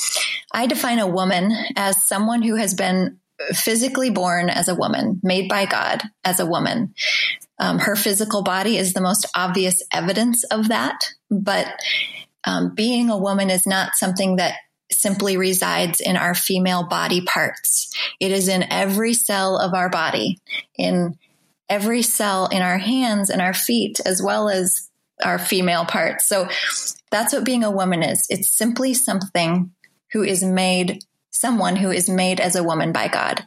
I 0.53 0.67
define 0.67 0.99
a 0.99 1.07
woman 1.07 1.53
as 1.77 2.03
someone 2.03 2.43
who 2.43 2.57
has 2.57 2.75
been 2.75 3.19
physically 3.53 4.11
born 4.11 4.51
as 4.51 4.69
a 4.69 4.75
woman, 4.75 5.21
made 5.23 5.49
by 5.49 5.67
God 5.67 6.03
as 6.25 6.41
a 6.41 6.47
woman. 6.47 6.95
Um, 7.59 7.79
her 7.79 7.97
physical 7.97 8.43
body 8.43 8.77
is 8.77 8.93
the 8.93 9.01
most 9.01 9.27
obvious 9.35 9.83
evidence 9.93 10.45
of 10.45 10.69
that, 10.69 10.99
but 11.31 11.67
um, 12.45 12.75
being 12.75 13.11
a 13.11 13.19
woman 13.19 13.51
is 13.51 13.67
not 13.67 13.95
something 13.95 14.37
that 14.37 14.55
simply 15.01 15.37
resides 15.37 16.01
in 16.01 16.17
our 16.17 16.35
female 16.35 16.87
body 16.87 17.21
parts. 17.23 17.91
It 18.19 18.33
is 18.33 18.49
in 18.49 18.65
every 18.71 19.15
cell 19.15 19.57
of 19.57 19.75
our 19.75 19.89
body, 19.89 20.39
in 20.77 21.19
every 21.69 22.03
cell 22.03 22.47
in 22.47 22.63
our 22.63 22.79
hands 22.79 23.31
and 23.31 23.41
our 23.41 23.55
feet, 23.55 24.01
as 24.05 24.23
well 24.23 24.49
as 24.49 24.91
our 25.25 25.39
female 25.39 25.85
parts. 25.85 26.27
So 26.27 26.49
that's 27.11 27.33
what 27.33 27.45
being 27.45 27.65
a 27.65 27.71
woman 27.71 28.03
is. 28.03 28.27
It's 28.29 28.57
simply 28.57 28.95
something 28.95 29.73
who 30.13 30.23
is 30.23 30.43
made 30.43 31.05
someone 31.31 31.77
who 31.77 31.91
is 31.91 32.09
made 32.09 32.41
as 32.41 32.57
a 32.57 32.63
woman 32.63 32.93
by 32.93 33.09
God. 33.09 33.43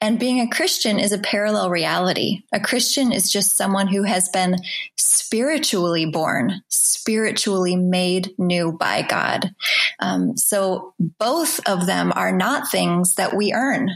And 0.00 0.18
being 0.18 0.40
a 0.40 0.48
Christian 0.48 0.98
is 0.98 1.12
a 1.12 1.18
parallel 1.18 1.70
reality. 1.70 2.42
A 2.52 2.60
Christian 2.60 3.12
is 3.12 3.30
just 3.30 3.56
someone 3.56 3.86
who 3.86 4.02
has 4.02 4.28
been 4.28 4.56
spiritually 4.96 6.06
born, 6.06 6.62
spiritually 6.68 7.76
made 7.76 8.32
new 8.38 8.72
by 8.72 9.02
God. 9.02 9.54
Um, 10.00 10.36
so 10.36 10.94
both 10.98 11.60
of 11.68 11.86
them 11.86 12.12
are 12.14 12.32
not 12.32 12.70
things 12.70 13.14
that 13.14 13.36
we 13.36 13.52
earn. 13.52 13.90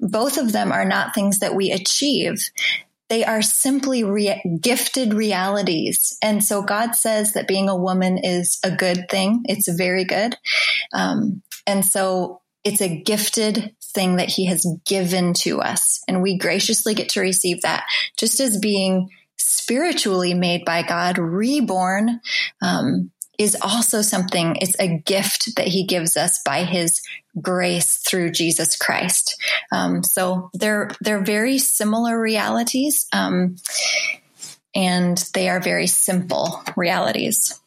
Both 0.00 0.36
of 0.36 0.52
them 0.52 0.72
are 0.72 0.84
not 0.84 1.14
things 1.14 1.38
that 1.38 1.54
we 1.54 1.70
achieve. 1.70 2.38
They 3.08 3.24
are 3.24 3.42
simply 3.42 4.04
re- 4.04 4.42
gifted 4.60 5.12
realities. 5.12 6.16
And 6.22 6.42
so 6.42 6.62
God 6.62 6.94
says 6.94 7.34
that 7.34 7.48
being 7.48 7.68
a 7.68 7.76
woman 7.76 8.18
is 8.18 8.58
a 8.64 8.70
good 8.70 9.08
thing. 9.10 9.42
It's 9.44 9.68
very 9.68 10.04
good. 10.04 10.36
Um, 10.92 11.42
and 11.66 11.84
so 11.84 12.41
it's 12.64 12.80
a 12.80 13.02
gifted 13.02 13.74
thing 13.82 14.16
that 14.16 14.28
he 14.28 14.46
has 14.46 14.66
given 14.86 15.34
to 15.34 15.60
us. 15.60 16.02
And 16.08 16.22
we 16.22 16.38
graciously 16.38 16.94
get 16.94 17.10
to 17.10 17.20
receive 17.20 17.62
that 17.62 17.84
just 18.16 18.40
as 18.40 18.58
being 18.58 19.10
spiritually 19.36 20.34
made 20.34 20.64
by 20.64 20.82
God, 20.82 21.18
reborn, 21.18 22.20
um, 22.62 23.10
is 23.38 23.56
also 23.60 24.02
something, 24.02 24.56
it's 24.60 24.78
a 24.78 24.98
gift 24.98 25.56
that 25.56 25.66
he 25.66 25.84
gives 25.84 26.16
us 26.16 26.40
by 26.44 26.64
his 26.64 27.00
grace 27.40 27.96
through 27.96 28.30
Jesus 28.30 28.76
Christ. 28.76 29.42
Um, 29.72 30.04
so 30.04 30.50
they're, 30.54 30.90
they're 31.00 31.24
very 31.24 31.58
similar 31.58 32.20
realities. 32.20 33.06
Um, 33.12 33.56
and 34.74 35.18
they 35.34 35.48
are 35.48 35.60
very 35.60 35.86
simple 35.86 36.62
realities. 36.76 37.60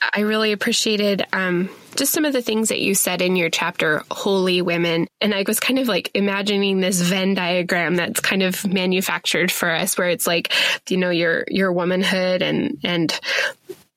I 0.00 0.20
really 0.20 0.52
appreciated 0.52 1.26
um, 1.32 1.68
just 1.96 2.12
some 2.12 2.24
of 2.24 2.32
the 2.32 2.42
things 2.42 2.70
that 2.70 2.80
you 2.80 2.94
said 2.94 3.20
in 3.20 3.36
your 3.36 3.50
chapter, 3.50 4.02
Holy 4.10 4.62
Women. 4.62 5.06
And 5.20 5.34
I 5.34 5.44
was 5.46 5.60
kind 5.60 5.78
of 5.78 5.88
like 5.88 6.10
imagining 6.14 6.80
this 6.80 7.00
Venn 7.00 7.34
diagram 7.34 7.96
that's 7.96 8.20
kind 8.20 8.42
of 8.42 8.66
manufactured 8.66 9.52
for 9.52 9.70
us, 9.70 9.98
where 9.98 10.08
it's 10.08 10.26
like, 10.26 10.52
you 10.88 10.96
know, 10.96 11.10
your 11.10 11.44
your 11.48 11.72
womanhood 11.72 12.42
and 12.42 12.78
and 12.82 13.18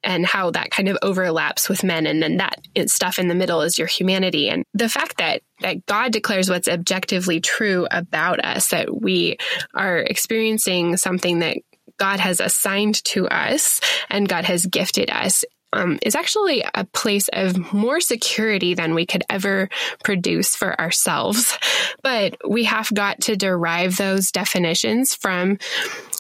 and 0.04 0.26
how 0.26 0.52
that 0.52 0.70
kind 0.70 0.90
of 0.90 0.98
overlaps 1.02 1.70
with 1.70 1.84
men 1.84 2.06
and 2.06 2.22
then 2.22 2.38
that 2.38 2.60
stuff 2.88 3.20
in 3.20 3.30
the 3.30 3.36
middle 3.36 3.62
is 3.62 3.78
your 3.78 3.88
humanity 3.88 4.50
and 4.50 4.66
the 4.74 4.90
fact 4.90 5.18
that 5.18 5.42
that 5.62 5.86
God 5.86 6.12
declares 6.12 6.50
what's 6.50 6.68
objectively 6.68 7.40
true 7.40 7.88
about 7.90 8.44
us 8.44 8.68
that 8.70 9.02
we 9.02 9.38
are 9.74 10.00
experiencing 10.00 10.98
something 10.98 11.40
that 11.40 11.58
God 11.98 12.20
has 12.20 12.42
assigned 12.42 13.02
to 13.06 13.30
us 13.30 13.80
and 14.10 14.28
God 14.28 14.44
has 14.44 14.66
gifted 14.66 15.10
us 15.10 15.46
um, 15.74 16.00
is 16.02 16.16
actually 16.16 16.64
a 16.74 16.86
place 16.86 17.30
of 17.34 17.74
more 17.74 18.00
security 18.00 18.74
than 18.74 18.94
we 18.94 19.06
could 19.06 19.24
ever 19.30 19.70
produce 20.04 20.56
for 20.56 20.80
ourselves. 20.80 21.58
But 22.02 22.38
we 22.48 22.66
have 22.66 22.94
got 22.94 23.22
to 23.22 23.36
derive 23.36 23.98
those 23.98 24.32
definitions 24.32 25.16
from 25.16 25.58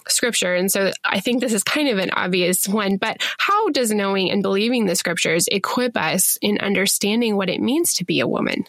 scripture. 0.07 0.53
And 0.53 0.71
so 0.71 0.91
I 1.03 1.19
think 1.19 1.39
this 1.39 1.53
is 1.53 1.63
kind 1.63 1.87
of 1.87 1.97
an 1.97 2.11
obvious 2.11 2.67
one, 2.67 2.97
but 2.97 3.17
how 3.37 3.69
does 3.69 3.91
knowing 3.91 4.29
and 4.31 4.41
believing 4.41 4.85
the 4.85 4.95
scriptures 4.95 5.47
equip 5.47 5.95
us 5.95 6.37
in 6.41 6.57
understanding 6.59 7.35
what 7.37 7.49
it 7.49 7.61
means 7.61 7.93
to 7.95 8.05
be 8.05 8.19
a 8.19 8.27
woman? 8.27 8.65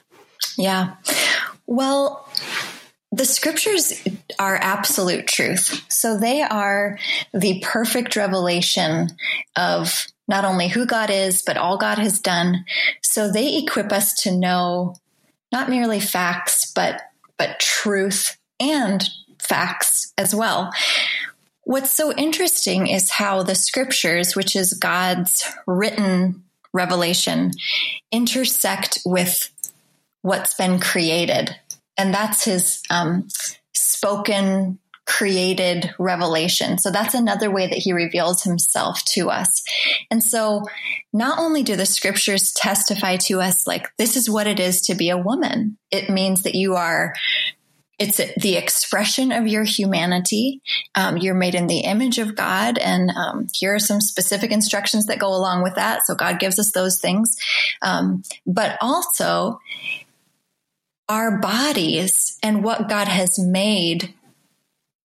Yeah. 0.56 0.94
Well, 1.66 2.28
the 3.10 3.24
scriptures 3.24 3.92
are 4.38 4.56
absolute 4.56 5.26
truth. 5.26 5.84
So 5.88 6.18
they 6.18 6.42
are 6.42 6.98
the 7.32 7.60
perfect 7.64 8.16
revelation 8.16 9.10
of 9.56 10.06
not 10.26 10.44
only 10.44 10.68
who 10.68 10.86
God 10.86 11.10
is, 11.10 11.42
but 11.42 11.56
all 11.56 11.76
God 11.76 11.98
has 11.98 12.20
done. 12.20 12.64
So 13.02 13.30
they 13.30 13.58
equip 13.58 13.92
us 13.92 14.14
to 14.22 14.36
know 14.36 14.96
not 15.52 15.68
merely 15.68 16.00
facts, 16.00 16.72
but, 16.74 17.00
but 17.38 17.60
truth 17.60 18.36
and 18.60 19.08
facts 19.38 20.12
as 20.18 20.34
well. 20.34 20.72
What's 21.64 21.92
so 21.92 22.12
interesting 22.12 22.86
is 22.86 23.10
how 23.10 23.42
the 23.42 23.54
scriptures, 23.54 24.36
which 24.36 24.54
is 24.56 24.74
God's 24.74 25.44
written 25.66 26.42
revelation, 26.72 27.52
intersect 28.10 28.98
with 29.06 29.50
what's 30.22 30.54
been 30.54 30.78
created. 30.78 31.56
And 31.96 32.12
that's 32.12 32.44
his 32.44 32.82
um, 32.90 33.28
spoken 33.72 34.78
created 35.06 35.94
revelation. 35.98 36.78
So 36.78 36.90
that's 36.90 37.14
another 37.14 37.50
way 37.50 37.66
that 37.66 37.78
he 37.78 37.92
reveals 37.92 38.42
himself 38.42 39.04
to 39.06 39.30
us. 39.30 39.62
And 40.10 40.22
so 40.22 40.62
not 41.12 41.38
only 41.38 41.62
do 41.62 41.76
the 41.76 41.86
scriptures 41.86 42.52
testify 42.52 43.16
to 43.16 43.40
us 43.40 43.66
like 43.66 43.88
this 43.96 44.16
is 44.16 44.30
what 44.30 44.46
it 44.46 44.58
is 44.58 44.80
to 44.82 44.94
be 44.94 45.10
a 45.10 45.18
woman, 45.18 45.76
it 45.90 46.08
means 46.08 46.42
that 46.42 46.54
you 46.54 46.74
are 46.74 47.14
it's 47.96 48.16
the 48.16 48.56
expression 48.56 49.30
of 49.30 49.46
your 49.46 49.62
humanity. 49.62 50.60
Um, 50.96 51.16
you're 51.16 51.32
made 51.32 51.54
in 51.54 51.68
the 51.68 51.80
image 51.80 52.18
of 52.18 52.34
God, 52.34 52.76
and 52.76 53.10
um, 53.10 53.46
here 53.54 53.76
are 53.76 53.78
some 53.78 54.00
specific 54.00 54.50
instructions 54.50 55.06
that 55.06 55.20
go 55.20 55.28
along 55.28 55.62
with 55.62 55.76
that. 55.76 56.04
So 56.04 56.16
God 56.16 56.40
gives 56.40 56.58
us 56.58 56.72
those 56.72 56.98
things, 57.00 57.36
um, 57.82 58.24
but 58.46 58.76
also 58.80 59.60
our 61.08 61.38
bodies 61.38 62.36
and 62.42 62.64
what 62.64 62.88
God 62.88 63.06
has 63.06 63.38
made 63.38 64.12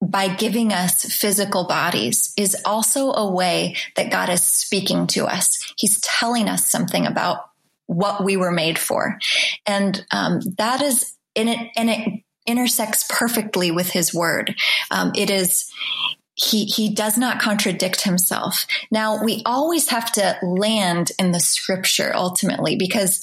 by 0.02 0.34
giving 0.34 0.72
us 0.72 1.04
physical 1.04 1.68
bodies 1.68 2.34
is 2.38 2.56
also 2.66 3.12
a 3.12 3.30
way 3.30 3.76
that 3.96 4.12
God 4.12 4.30
is 4.30 4.44
speaking 4.44 5.08
to 5.08 5.26
us. 5.26 5.74
He's 5.78 6.00
telling 6.02 6.48
us 6.48 6.72
something 6.72 7.06
about 7.06 7.50
what 7.88 8.24
we 8.24 8.38
were 8.38 8.52
made 8.52 8.80
for. 8.80 9.18
And 9.66 10.06
um, 10.12 10.42
that 10.58 10.82
is, 10.82 11.16
in 11.36 11.48
it, 11.50 11.72
and 11.76 11.90
it 11.90 12.24
intersects 12.46 13.06
perfectly 13.10 13.72
with 13.72 13.90
his 13.90 14.14
word. 14.14 14.56
Um, 14.90 15.12
it 15.16 15.30
is, 15.30 15.70
he, 16.36 16.66
he 16.66 16.94
does 16.94 17.18
not 17.18 17.42
contradict 17.42 18.04
himself. 18.04 18.66
Now, 18.92 19.22
we 19.24 19.42
always 19.46 19.90
have 19.90 20.12
to 20.14 20.38
land 20.42 21.12
in 21.20 21.32
the 21.32 21.40
scripture 21.40 22.12
ultimately 22.16 22.78
because 22.78 23.22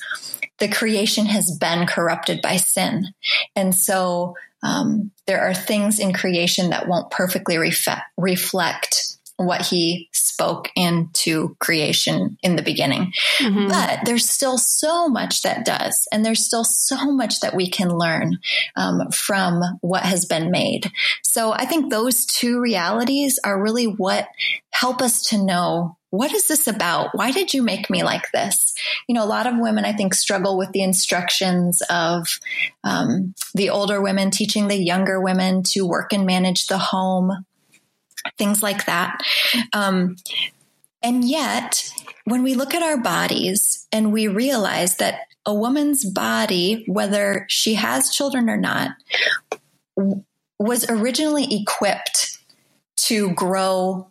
the 0.59 0.69
creation 0.69 1.27
has 1.27 1.57
been 1.59 1.87
corrupted 1.87 2.43
by 2.43 2.57
sin. 2.57 3.09
And 3.55 3.75
so 3.75 4.35
um, 4.67 5.13
there 5.27 5.41
are 5.41 5.55
things 5.55 5.99
in 5.99 6.13
creation 6.13 6.71
that 6.71 6.89
won't 6.89 7.11
perfectly 7.11 7.57
ref- 7.57 8.03
reflect 8.17 9.17
what 9.37 9.67
he 9.67 10.09
spoke 10.13 10.71
into 10.75 11.57
creation 11.61 12.39
in 12.43 12.57
the 12.57 12.63
beginning. 12.63 13.13
Mm-hmm. 13.39 13.69
But 13.69 14.01
there's 14.05 14.29
still 14.29 14.57
so 14.57 15.09
much 15.09 15.43
that 15.43 15.65
does, 15.65 16.09
and 16.11 16.25
there's 16.25 16.45
still 16.45 16.65
so 16.65 17.13
much 17.13 17.41
that 17.41 17.55
we 17.55 17.69
can 17.69 17.91
learn 17.91 18.39
um, 18.77 19.11
from 19.11 19.63
what 19.83 20.03
has 20.03 20.25
been 20.25 20.51
made. 20.51 20.91
So 21.23 21.53
I 21.53 21.67
think 21.67 21.91
those 21.91 22.25
two 22.25 22.61
realities 22.61 23.39
are 23.45 23.63
really 23.63 23.85
what 23.85 24.27
help 24.71 25.03
us 25.03 25.29
to 25.29 25.45
know 25.45 25.99
what 26.17 26.33
is 26.33 26.49
this 26.49 26.67
about? 26.67 27.11
Why 27.15 27.31
did 27.31 27.53
you 27.55 27.63
make 27.63 27.91
me 27.91 28.03
like 28.03 28.31
this? 28.33 28.75
You 29.09 29.15
know, 29.15 29.25
a 29.25 29.27
lot 29.27 29.47
of 29.47 29.59
women, 29.59 29.85
I 29.85 29.93
think, 29.93 30.15
struggle 30.15 30.57
with 30.57 30.73
the 30.73 30.83
instructions 30.83 31.83
of 31.91 32.27
um, 32.85 33.35
the 33.55 33.71
older 33.71 34.01
women 34.01 34.31
teaching 34.31 34.69
the 34.69 34.77
younger 34.77 35.21
women 35.21 35.63
to 35.75 35.87
work 35.87 36.13
and 36.13 36.27
manage 36.27 36.67
the 36.67 36.79
home, 36.79 37.45
things 38.39 38.63
like 38.63 38.87
that. 38.87 39.21
Um, 39.73 40.17
and 41.03 41.25
yet, 41.25 41.91
when 42.25 42.43
we 42.43 42.55
look 42.55 42.75
at 42.75 42.83
our 42.83 42.99
bodies 42.99 43.87
and 43.93 44.13
we 44.13 44.27
realize 44.27 44.97
that 44.97 45.21
a 45.45 45.55
woman's 45.55 46.05
body, 46.05 46.85
whether 46.89 47.47
she 47.49 47.75
has 47.75 48.15
children 48.15 48.51
or 48.51 48.57
not, 48.57 48.91
was 50.59 50.89
originally 50.91 51.61
equipped 51.61 52.39
to 52.97 53.33
grow 53.35 54.09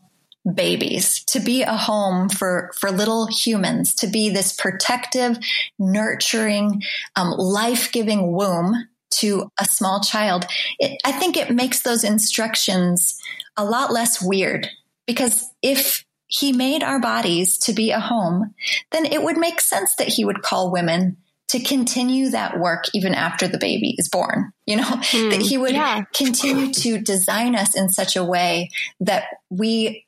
babies, 0.53 1.23
to 1.25 1.39
be 1.39 1.63
a 1.63 1.75
home 1.75 2.29
for, 2.29 2.71
for 2.77 2.91
little 2.91 3.27
humans, 3.27 3.95
to 3.95 4.07
be 4.07 4.29
this 4.29 4.53
protective, 4.53 5.37
nurturing, 5.79 6.83
um, 7.15 7.31
life 7.31 7.91
giving 7.91 8.31
womb 8.31 8.87
to 9.11 9.49
a 9.59 9.65
small 9.65 10.01
child. 10.01 10.45
It, 10.79 10.99
I 11.05 11.11
think 11.11 11.37
it 11.37 11.51
makes 11.51 11.81
those 11.81 12.03
instructions 12.03 13.19
a 13.57 13.65
lot 13.65 13.91
less 13.91 14.21
weird 14.21 14.67
because 15.07 15.45
if 15.61 16.05
he 16.27 16.51
made 16.51 16.83
our 16.83 16.99
bodies 16.99 17.57
to 17.59 17.73
be 17.73 17.91
a 17.91 17.99
home, 17.99 18.53
then 18.91 19.05
it 19.05 19.23
would 19.23 19.37
make 19.37 19.61
sense 19.61 19.95
that 19.95 20.07
he 20.07 20.25
would 20.25 20.41
call 20.41 20.71
women 20.71 21.17
to 21.47 21.59
continue 21.59 22.29
that 22.29 22.59
work 22.59 22.85
even 22.93 23.13
after 23.13 23.47
the 23.47 23.59
baby 23.59 23.95
is 23.97 24.09
born. 24.09 24.51
You 24.65 24.77
know, 24.77 24.83
mm, 24.83 25.29
that 25.29 25.41
he 25.41 25.57
would 25.57 25.73
yeah. 25.73 26.03
continue 26.13 26.73
to 26.73 26.99
design 26.99 27.55
us 27.55 27.77
in 27.77 27.89
such 27.89 28.15
a 28.15 28.23
way 28.23 28.71
that 28.99 29.25
we 29.49 30.04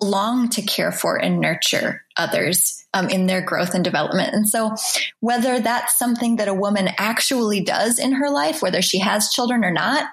long 0.00 0.48
to 0.50 0.62
care 0.62 0.92
for 0.92 1.16
and 1.16 1.40
nurture 1.40 2.04
others 2.16 2.84
um, 2.94 3.08
in 3.08 3.26
their 3.26 3.40
growth 3.40 3.74
and 3.74 3.84
development. 3.84 4.32
And 4.32 4.48
so, 4.48 4.74
whether 5.20 5.60
that's 5.60 5.98
something 5.98 6.36
that 6.36 6.48
a 6.48 6.54
woman 6.54 6.88
actually 6.98 7.60
does 7.60 7.98
in 7.98 8.12
her 8.12 8.30
life, 8.30 8.62
whether 8.62 8.82
she 8.82 8.98
has 9.00 9.32
children 9.32 9.64
or 9.64 9.70
not, 9.70 10.08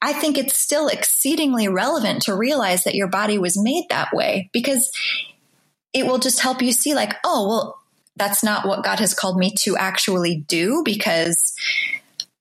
I 0.00 0.12
think 0.12 0.38
it's 0.38 0.58
still 0.58 0.88
exceedingly 0.88 1.68
relevant 1.68 2.22
to 2.22 2.36
realize 2.36 2.84
that 2.84 2.94
your 2.94 3.08
body 3.08 3.38
was 3.38 3.60
made 3.62 3.84
that 3.90 4.12
way 4.12 4.50
because 4.52 4.90
it 5.92 6.06
will 6.06 6.18
just 6.18 6.40
help 6.40 6.62
you 6.62 6.72
see, 6.72 6.94
like, 6.94 7.14
oh, 7.24 7.48
well, 7.48 7.80
that's 8.16 8.44
not 8.44 8.66
what 8.66 8.84
God 8.84 9.00
has 9.00 9.14
called 9.14 9.38
me 9.38 9.52
to 9.62 9.76
actually 9.76 10.44
do 10.46 10.82
because 10.84 11.54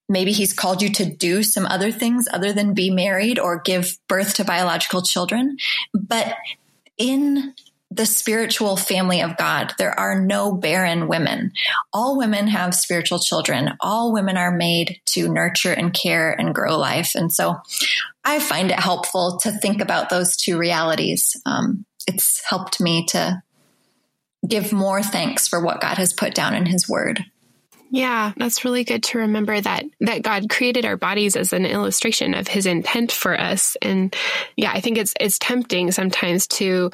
maybe 0.07 0.31
he's 0.31 0.53
called 0.53 0.81
you 0.81 0.89
to 0.89 1.05
do 1.05 1.43
some 1.43 1.65
other 1.65 1.91
things 1.91 2.27
other 2.31 2.53
than 2.53 2.73
be 2.73 2.89
married 2.89 3.39
or 3.39 3.59
give 3.59 3.97
birth 4.07 4.35
to 4.35 4.45
biological 4.45 5.01
children. 5.01 5.57
But 5.93 6.35
in 6.97 7.53
the 7.91 8.05
spiritual 8.05 8.75
family 8.75 9.21
of 9.21 9.37
God, 9.37 9.73
there 9.77 9.97
are 9.97 10.19
no 10.19 10.51
barren 10.51 11.07
women. 11.07 11.51
All 11.91 12.17
women 12.17 12.47
have 12.47 12.73
spiritual 12.73 13.19
children. 13.19 13.73
All 13.81 14.11
women 14.11 14.35
are 14.35 14.55
made 14.55 14.99
to 15.07 15.31
nurture 15.31 15.73
and 15.73 15.93
care 15.93 16.31
and 16.31 16.55
grow 16.55 16.77
life. 16.77 17.11
And 17.13 17.31
so 17.31 17.55
I 18.23 18.39
find 18.39 18.71
it 18.71 18.79
helpful 18.79 19.39
to 19.43 19.51
think 19.51 19.79
about 19.79 20.09
those 20.09 20.35
two 20.37 20.57
realities. 20.57 21.39
Um, 21.45 21.85
it's 22.07 22.41
helped 22.47 22.81
me 22.81 23.05
to 23.07 23.43
give 24.47 24.73
more 24.73 25.03
thanks 25.03 25.47
for 25.47 25.63
what 25.63 25.81
God 25.81 25.97
has 25.97 26.13
put 26.13 26.33
down 26.33 26.55
in 26.55 26.65
his 26.65 26.89
word. 26.89 27.23
Yeah, 27.93 28.33
that's 28.35 28.65
really 28.65 28.83
good 28.83 29.03
to 29.03 29.19
remember 29.19 29.61
that 29.61 29.85
that 29.99 30.23
God 30.23 30.49
created 30.49 30.83
our 30.83 30.97
bodies 30.97 31.35
as 31.35 31.53
an 31.53 31.63
illustration 31.63 32.33
of 32.33 32.47
his 32.47 32.65
intent 32.65 33.11
for 33.11 33.39
us. 33.39 33.77
And 33.83 34.15
yeah, 34.57 34.71
I 34.73 34.81
think 34.81 34.97
it's 34.97 35.13
it's 35.19 35.37
tempting 35.37 35.91
sometimes 35.91 36.47
to 36.47 36.89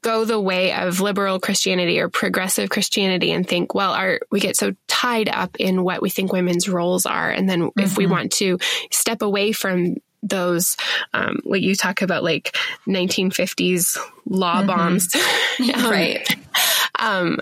go 0.00 0.24
the 0.24 0.38
way 0.38 0.72
of 0.72 1.00
liberal 1.00 1.40
Christianity 1.40 1.98
or 1.98 2.08
progressive 2.08 2.70
Christianity 2.70 3.32
and 3.32 3.48
think, 3.48 3.74
well, 3.74 3.90
our 3.90 4.20
we 4.30 4.38
get 4.38 4.56
so 4.56 4.76
tied 4.86 5.28
up 5.28 5.56
in 5.58 5.82
what 5.82 6.02
we 6.02 6.08
think 6.08 6.32
women's 6.32 6.68
roles 6.68 7.04
are. 7.04 7.28
And 7.28 7.50
then 7.50 7.62
mm-hmm. 7.62 7.80
if 7.80 7.96
we 7.96 8.04
mm-hmm. 8.04 8.12
want 8.12 8.32
to 8.34 8.60
step 8.92 9.22
away 9.22 9.50
from 9.50 9.96
those 10.22 10.76
um, 11.14 11.40
what 11.42 11.62
you 11.62 11.74
talk 11.74 12.00
about 12.02 12.22
like 12.22 12.56
1950s 12.86 13.98
law 14.24 14.58
mm-hmm. 14.58 14.66
bombs 14.68 15.12
um, 15.74 15.84
right 15.90 16.36
um, 16.98 17.38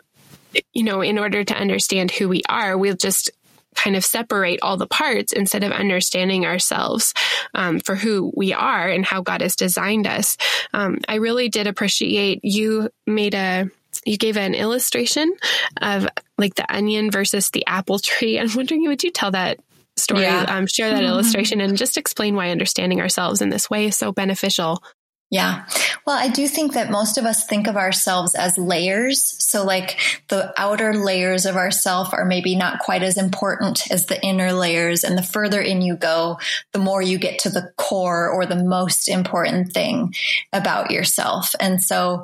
you 0.72 0.82
know, 0.82 1.00
in 1.00 1.18
order 1.18 1.44
to 1.44 1.54
understand 1.54 2.10
who 2.10 2.28
we 2.28 2.42
are, 2.48 2.76
we'll 2.76 2.96
just 2.96 3.30
kind 3.76 3.94
of 3.94 4.04
separate 4.04 4.60
all 4.62 4.76
the 4.76 4.86
parts 4.86 5.32
instead 5.32 5.62
of 5.62 5.70
understanding 5.70 6.46
ourselves 6.46 7.14
um, 7.54 7.78
for 7.78 7.94
who 7.94 8.32
we 8.34 8.52
are 8.52 8.88
and 8.88 9.04
how 9.04 9.20
God 9.20 9.42
has 9.42 9.54
designed 9.54 10.06
us. 10.06 10.36
Um, 10.72 10.98
I 11.08 11.16
really 11.16 11.48
did 11.48 11.66
appreciate 11.66 12.40
you 12.42 12.90
made 13.06 13.34
a 13.34 13.70
you 14.04 14.18
gave 14.18 14.36
an 14.36 14.54
illustration 14.54 15.34
of 15.80 16.06
like 16.38 16.54
the 16.54 16.72
onion 16.74 17.10
versus 17.10 17.50
the 17.50 17.66
apple 17.66 17.98
tree. 17.98 18.38
I'm 18.40 18.54
wondering, 18.54 18.86
would 18.86 19.02
you 19.02 19.10
tell 19.10 19.30
that 19.30 19.58
story, 19.96 20.22
yeah. 20.22 20.44
um, 20.48 20.66
share 20.66 20.90
that 20.90 21.02
illustration, 21.04 21.60
and 21.60 21.76
just 21.76 21.96
explain 21.96 22.34
why 22.34 22.50
understanding 22.50 23.00
ourselves 23.00 23.40
in 23.40 23.50
this 23.50 23.70
way 23.70 23.86
is 23.86 23.96
so 23.96 24.12
beneficial? 24.12 24.82
Yeah. 25.28 25.66
Well, 26.06 26.16
I 26.16 26.28
do 26.28 26.46
think 26.46 26.74
that 26.74 26.88
most 26.88 27.18
of 27.18 27.24
us 27.24 27.46
think 27.46 27.66
of 27.66 27.76
ourselves 27.76 28.36
as 28.36 28.56
layers. 28.56 29.34
So 29.44 29.64
like 29.64 29.98
the 30.28 30.54
outer 30.56 30.94
layers 30.94 31.46
of 31.46 31.56
ourself 31.56 32.14
are 32.14 32.24
maybe 32.24 32.54
not 32.54 32.78
quite 32.78 33.02
as 33.02 33.16
important 33.16 33.90
as 33.90 34.06
the 34.06 34.22
inner 34.22 34.52
layers. 34.52 35.02
And 35.02 35.18
the 35.18 35.24
further 35.24 35.60
in 35.60 35.82
you 35.82 35.96
go, 35.96 36.38
the 36.72 36.78
more 36.78 37.02
you 37.02 37.18
get 37.18 37.40
to 37.40 37.50
the 37.50 37.72
core 37.76 38.30
or 38.30 38.46
the 38.46 38.62
most 38.62 39.08
important 39.08 39.72
thing 39.72 40.14
about 40.52 40.92
yourself. 40.92 41.56
And 41.58 41.82
so 41.82 42.22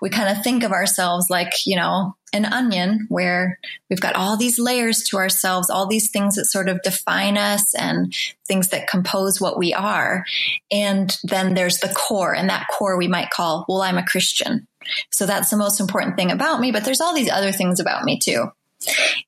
we 0.00 0.08
kind 0.08 0.34
of 0.34 0.42
think 0.42 0.62
of 0.62 0.72
ourselves 0.72 1.28
like, 1.28 1.66
you 1.66 1.76
know, 1.76 2.16
an 2.32 2.44
onion 2.44 3.06
where 3.08 3.58
we've 3.88 4.00
got 4.00 4.16
all 4.16 4.36
these 4.36 4.58
layers 4.58 5.02
to 5.04 5.16
ourselves, 5.16 5.70
all 5.70 5.86
these 5.86 6.10
things 6.10 6.36
that 6.36 6.46
sort 6.46 6.68
of 6.68 6.82
define 6.82 7.36
us 7.36 7.74
and 7.74 8.14
things 8.46 8.68
that 8.68 8.88
compose 8.88 9.40
what 9.40 9.58
we 9.58 9.74
are. 9.74 10.24
And 10.70 11.16
then 11.24 11.54
there's 11.54 11.78
the 11.78 11.88
core, 11.88 12.34
and 12.34 12.48
that 12.50 12.68
core 12.68 12.96
we 12.96 13.08
might 13.08 13.30
call, 13.30 13.64
well, 13.68 13.82
I'm 13.82 13.98
a 13.98 14.06
Christian. 14.06 14.66
So 15.10 15.26
that's 15.26 15.50
the 15.50 15.56
most 15.56 15.80
important 15.80 16.16
thing 16.16 16.30
about 16.30 16.60
me, 16.60 16.72
but 16.72 16.84
there's 16.84 17.00
all 17.00 17.14
these 17.14 17.30
other 17.30 17.52
things 17.52 17.80
about 17.80 18.04
me 18.04 18.18
too. 18.18 18.50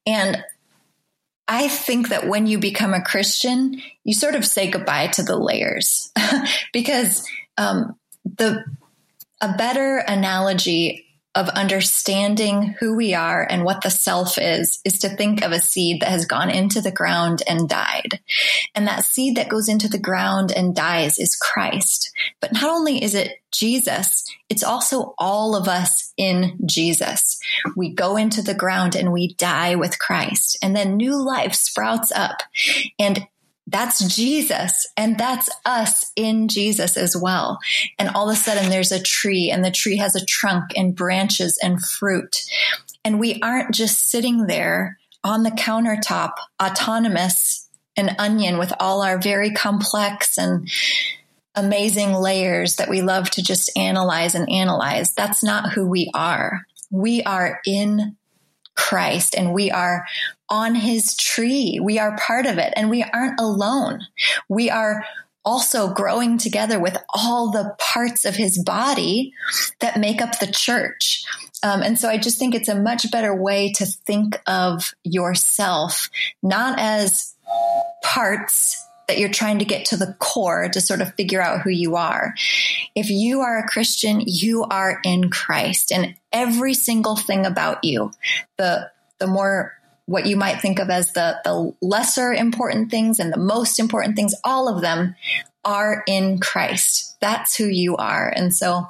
And 0.06 0.42
I 1.48 1.68
think 1.68 2.08
that 2.08 2.28
when 2.28 2.46
you 2.46 2.58
become 2.58 2.94
a 2.94 3.02
Christian, 3.02 3.82
you 4.04 4.14
sort 4.14 4.34
of 4.34 4.44
say 4.44 4.70
goodbye 4.70 5.08
to 5.08 5.22
the 5.22 5.36
layers 5.36 6.10
because 6.72 7.28
um, 7.58 7.96
the 8.24 8.64
a 9.40 9.54
better 9.58 9.98
analogy 9.98 11.04
of 11.34 11.48
understanding 11.50 12.74
who 12.78 12.94
we 12.94 13.14
are 13.14 13.46
and 13.48 13.64
what 13.64 13.82
the 13.82 13.90
self 13.90 14.36
is, 14.38 14.80
is 14.84 14.98
to 14.98 15.08
think 15.08 15.42
of 15.42 15.50
a 15.50 15.60
seed 15.60 16.00
that 16.00 16.10
has 16.10 16.26
gone 16.26 16.50
into 16.50 16.80
the 16.80 16.92
ground 16.92 17.42
and 17.48 17.68
died. 17.68 18.20
And 18.74 18.86
that 18.86 19.04
seed 19.04 19.36
that 19.36 19.48
goes 19.48 19.68
into 19.68 19.88
the 19.88 19.98
ground 19.98 20.52
and 20.52 20.74
dies 20.74 21.18
is 21.18 21.36
Christ. 21.36 22.12
But 22.40 22.52
not 22.52 22.64
only 22.64 23.02
is 23.02 23.14
it 23.14 23.32
Jesus, 23.50 24.24
it's 24.50 24.62
also 24.62 25.14
all 25.18 25.56
of 25.56 25.68
us 25.68 26.12
in 26.18 26.58
Jesus. 26.66 27.38
We 27.76 27.94
go 27.94 28.16
into 28.16 28.42
the 28.42 28.54
ground 28.54 28.94
and 28.94 29.12
we 29.12 29.34
die 29.34 29.74
with 29.74 29.98
Christ 29.98 30.58
and 30.62 30.76
then 30.76 30.96
new 30.96 31.16
life 31.16 31.54
sprouts 31.54 32.12
up. 32.12 32.42
And 32.98 33.26
that's 33.72 34.14
Jesus 34.14 34.86
and 34.96 35.18
that's 35.18 35.48
us 35.64 36.12
in 36.14 36.48
Jesus 36.48 36.96
as 36.96 37.16
well. 37.16 37.58
And 37.98 38.10
all 38.10 38.28
of 38.28 38.36
a 38.36 38.38
sudden 38.38 38.70
there's 38.70 38.92
a 38.92 39.02
tree 39.02 39.50
and 39.50 39.64
the 39.64 39.70
tree 39.70 39.96
has 39.96 40.14
a 40.14 40.24
trunk 40.24 40.72
and 40.76 40.94
branches 40.94 41.58
and 41.62 41.82
fruit. 41.84 42.36
And 43.04 43.18
we 43.18 43.40
aren't 43.42 43.74
just 43.74 44.10
sitting 44.10 44.46
there 44.46 44.98
on 45.24 45.42
the 45.42 45.50
countertop, 45.50 46.32
autonomous, 46.62 47.68
an 47.96 48.14
onion 48.18 48.58
with 48.58 48.72
all 48.80 49.02
our 49.02 49.18
very 49.18 49.50
complex 49.50 50.38
and 50.38 50.68
amazing 51.54 52.14
layers 52.14 52.76
that 52.76 52.88
we 52.88 53.02
love 53.02 53.30
to 53.30 53.42
just 53.42 53.70
analyze 53.76 54.34
and 54.34 54.50
analyze. 54.50 55.12
That's 55.12 55.42
not 55.42 55.72
who 55.72 55.86
we 55.86 56.10
are. 56.14 56.62
We 56.90 57.22
are 57.22 57.60
in 57.66 58.16
Christ 58.88 59.34
and 59.36 59.54
we 59.54 59.70
are 59.70 60.04
on 60.48 60.74
his 60.74 61.16
tree. 61.16 61.78
We 61.80 61.98
are 61.98 62.18
part 62.18 62.46
of 62.46 62.58
it 62.58 62.72
and 62.76 62.90
we 62.90 63.02
aren't 63.02 63.40
alone. 63.40 64.00
We 64.48 64.70
are 64.70 65.04
also 65.44 65.92
growing 65.92 66.36
together 66.36 66.78
with 66.80 66.96
all 67.14 67.50
the 67.50 67.74
parts 67.78 68.24
of 68.24 68.34
his 68.34 68.62
body 68.62 69.32
that 69.80 69.98
make 69.98 70.20
up 70.20 70.38
the 70.38 70.50
church. 70.50 71.24
Um, 71.62 71.82
and 71.82 71.98
so 71.98 72.08
I 72.08 72.18
just 72.18 72.38
think 72.38 72.54
it's 72.54 72.68
a 72.68 72.80
much 72.80 73.10
better 73.10 73.34
way 73.34 73.72
to 73.76 73.86
think 73.86 74.40
of 74.46 74.92
yourself, 75.04 76.10
not 76.42 76.78
as 76.78 77.34
parts 78.02 78.84
that 79.08 79.18
you're 79.18 79.28
trying 79.28 79.58
to 79.58 79.64
get 79.64 79.86
to 79.86 79.96
the 79.96 80.14
core 80.18 80.68
to 80.72 80.80
sort 80.80 81.00
of 81.00 81.14
figure 81.14 81.40
out 81.40 81.62
who 81.62 81.70
you 81.70 81.96
are. 81.96 82.34
If 82.94 83.10
you 83.10 83.40
are 83.40 83.58
a 83.58 83.68
Christian, 83.68 84.22
you 84.26 84.64
are 84.64 85.00
in 85.04 85.30
Christ 85.30 85.92
and 85.92 86.14
every 86.32 86.74
single 86.74 87.16
thing 87.16 87.46
about 87.46 87.84
you, 87.84 88.12
the, 88.56 88.90
the 89.18 89.26
more 89.26 89.72
what 90.06 90.26
you 90.26 90.36
might 90.36 90.60
think 90.60 90.78
of 90.78 90.90
as 90.90 91.12
the, 91.12 91.38
the 91.44 91.74
lesser 91.80 92.32
important 92.32 92.90
things 92.90 93.18
and 93.18 93.32
the 93.32 93.38
most 93.38 93.78
important 93.78 94.16
things, 94.16 94.34
all 94.44 94.68
of 94.68 94.80
them 94.80 95.14
are 95.64 96.02
in 96.06 96.38
Christ. 96.38 97.16
That's 97.20 97.56
who 97.56 97.66
you 97.66 97.96
are. 97.96 98.28
And 98.34 98.54
so 98.54 98.88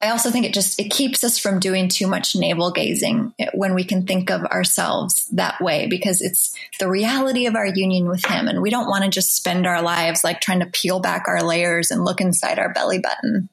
I 0.00 0.10
also 0.10 0.30
think 0.30 0.46
it 0.46 0.54
just 0.54 0.78
it 0.78 0.90
keeps 0.90 1.24
us 1.24 1.38
from 1.38 1.58
doing 1.58 1.88
too 1.88 2.06
much 2.06 2.36
navel 2.36 2.70
gazing 2.70 3.34
when 3.52 3.74
we 3.74 3.82
can 3.82 4.06
think 4.06 4.30
of 4.30 4.44
ourselves 4.44 5.26
that 5.32 5.60
way 5.60 5.88
because 5.88 6.20
it's 6.20 6.54
the 6.78 6.88
reality 6.88 7.46
of 7.46 7.56
our 7.56 7.66
union 7.66 8.08
with 8.08 8.24
him 8.24 8.46
and 8.46 8.62
we 8.62 8.70
don't 8.70 8.88
want 8.88 9.02
to 9.04 9.10
just 9.10 9.34
spend 9.34 9.66
our 9.66 9.82
lives 9.82 10.22
like 10.22 10.40
trying 10.40 10.60
to 10.60 10.66
peel 10.66 11.00
back 11.00 11.24
our 11.26 11.42
layers 11.42 11.90
and 11.90 12.04
look 12.04 12.20
inside 12.20 12.60
our 12.60 12.72
belly 12.72 13.00
button. 13.00 13.48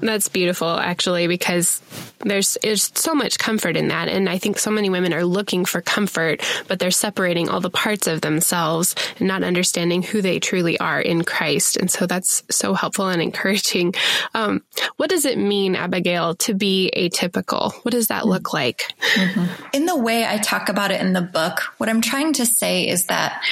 That's 0.00 0.28
beautiful, 0.28 0.68
actually, 0.68 1.28
because 1.28 1.80
there's, 2.20 2.58
there's 2.62 2.90
so 2.98 3.14
much 3.14 3.38
comfort 3.38 3.76
in 3.76 3.88
that. 3.88 4.08
And 4.08 4.28
I 4.28 4.38
think 4.38 4.58
so 4.58 4.70
many 4.70 4.90
women 4.90 5.14
are 5.14 5.24
looking 5.24 5.64
for 5.64 5.80
comfort, 5.80 6.42
but 6.68 6.78
they're 6.78 6.90
separating 6.90 7.48
all 7.48 7.60
the 7.60 7.70
parts 7.70 8.06
of 8.06 8.20
themselves 8.20 8.94
and 9.18 9.28
not 9.28 9.42
understanding 9.42 10.02
who 10.02 10.20
they 10.20 10.40
truly 10.40 10.78
are 10.78 11.00
in 11.00 11.24
Christ. 11.24 11.76
And 11.76 11.90
so 11.90 12.06
that's 12.06 12.42
so 12.50 12.74
helpful 12.74 13.08
and 13.08 13.22
encouraging. 13.22 13.94
Um, 14.34 14.62
what 14.96 15.10
does 15.10 15.24
it 15.24 15.38
mean, 15.38 15.76
Abigail, 15.76 16.34
to 16.36 16.54
be 16.54 16.92
atypical? 16.96 17.72
What 17.84 17.92
does 17.92 18.08
that 18.08 18.26
look 18.26 18.52
like? 18.52 18.92
Mm-hmm. 19.14 19.66
In 19.72 19.86
the 19.86 19.96
way 19.96 20.26
I 20.26 20.38
talk 20.38 20.68
about 20.68 20.90
it 20.90 21.00
in 21.00 21.12
the 21.12 21.22
book, 21.22 21.60
what 21.78 21.88
I'm 21.88 22.00
trying 22.00 22.34
to 22.34 22.46
say 22.46 22.88
is 22.88 23.06
that 23.06 23.42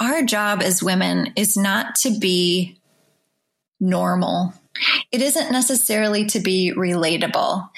our 0.00 0.22
job 0.22 0.60
as 0.60 0.82
women 0.82 1.32
is 1.36 1.56
not 1.56 1.94
to 2.02 2.18
be 2.18 2.78
normal. 3.80 4.52
It 5.12 5.22
isn't 5.22 5.52
necessarily 5.52 6.26
to 6.26 6.40
be 6.40 6.72
relatable. 6.76 7.68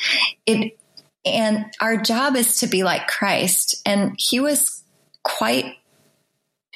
It 0.47 0.79
and 1.25 1.67
our 1.81 1.97
job 1.97 2.37
is 2.37 2.59
to 2.59 2.69
be 2.69 2.85
like 2.85 3.09
Christ 3.09 3.83
and 3.85 4.15
he 4.17 4.39
was 4.39 4.85
quite 5.25 5.75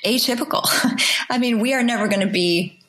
atypical. 0.05 0.65
I 1.31 1.39
mean, 1.39 1.61
we 1.61 1.73
are 1.73 1.85
never 1.85 2.09
going 2.09 2.27
to 2.27 2.33
be 2.33 2.81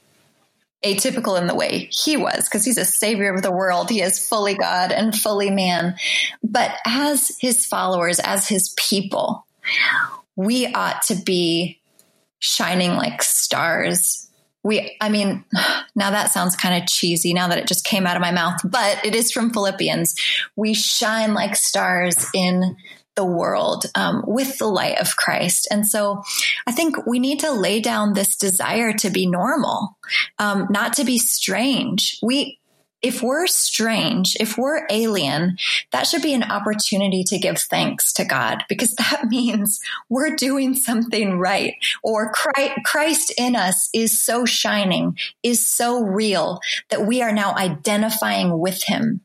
atypical 0.83 1.39
in 1.39 1.45
the 1.45 1.53
way 1.53 1.89
he 1.91 2.17
was 2.17 2.45
because 2.45 2.65
he's 2.65 2.77
a 2.77 2.85
savior 2.85 3.33
of 3.33 3.43
the 3.43 3.51
world. 3.51 3.89
He 3.89 4.01
is 4.01 4.27
fully 4.27 4.55
God 4.55 4.91
and 4.91 5.15
fully 5.15 5.51
man. 5.51 5.95
But 6.43 6.71
as 6.85 7.37
his 7.39 7.65
followers, 7.65 8.19
as 8.19 8.47
his 8.47 8.73
people, 8.77 9.45
we 10.35 10.67
ought 10.73 11.03
to 11.03 11.15
be 11.15 11.79
shining 12.39 12.95
like 12.95 13.21
stars. 13.21 14.27
We, 14.63 14.95
I 15.01 15.09
mean, 15.09 15.43
now 15.95 16.11
that 16.11 16.31
sounds 16.31 16.55
kind 16.55 16.81
of 16.81 16.89
cheesy 16.89 17.33
now 17.33 17.47
that 17.47 17.57
it 17.57 17.67
just 17.67 17.85
came 17.85 18.05
out 18.05 18.15
of 18.15 18.21
my 18.21 18.31
mouth, 18.31 18.59
but 18.63 19.03
it 19.05 19.15
is 19.15 19.31
from 19.31 19.51
Philippians. 19.51 20.15
We 20.55 20.73
shine 20.73 21.33
like 21.33 21.55
stars 21.55 22.27
in 22.33 22.77
the 23.15 23.25
world 23.25 23.85
um, 23.95 24.23
with 24.25 24.57
the 24.57 24.67
light 24.67 24.97
of 24.99 25.17
Christ. 25.17 25.67
And 25.69 25.85
so 25.85 26.23
I 26.65 26.71
think 26.71 27.05
we 27.05 27.19
need 27.19 27.41
to 27.41 27.51
lay 27.51 27.81
down 27.81 28.13
this 28.13 28.37
desire 28.37 28.93
to 28.93 29.09
be 29.09 29.27
normal, 29.27 29.97
um, 30.39 30.67
not 30.69 30.93
to 30.93 31.03
be 31.03 31.17
strange. 31.17 32.17
We, 32.23 32.60
if 33.01 33.23
we're 33.23 33.47
strange, 33.47 34.35
if 34.39 34.57
we're 34.57 34.85
alien, 34.89 35.57
that 35.91 36.07
should 36.07 36.21
be 36.21 36.33
an 36.33 36.43
opportunity 36.43 37.23
to 37.23 37.39
give 37.39 37.57
thanks 37.57 38.13
to 38.13 38.25
God 38.25 38.63
because 38.69 38.93
that 38.95 39.25
means 39.25 39.79
we're 40.09 40.35
doing 40.35 40.75
something 40.75 41.39
right 41.39 41.75
or 42.03 42.31
Christ 42.85 43.33
in 43.37 43.55
us 43.55 43.89
is 43.93 44.21
so 44.21 44.45
shining, 44.45 45.17
is 45.43 45.65
so 45.65 46.01
real 46.01 46.59
that 46.89 47.05
we 47.05 47.21
are 47.21 47.31
now 47.31 47.55
identifying 47.55 48.59
with 48.59 48.83
him 48.83 49.21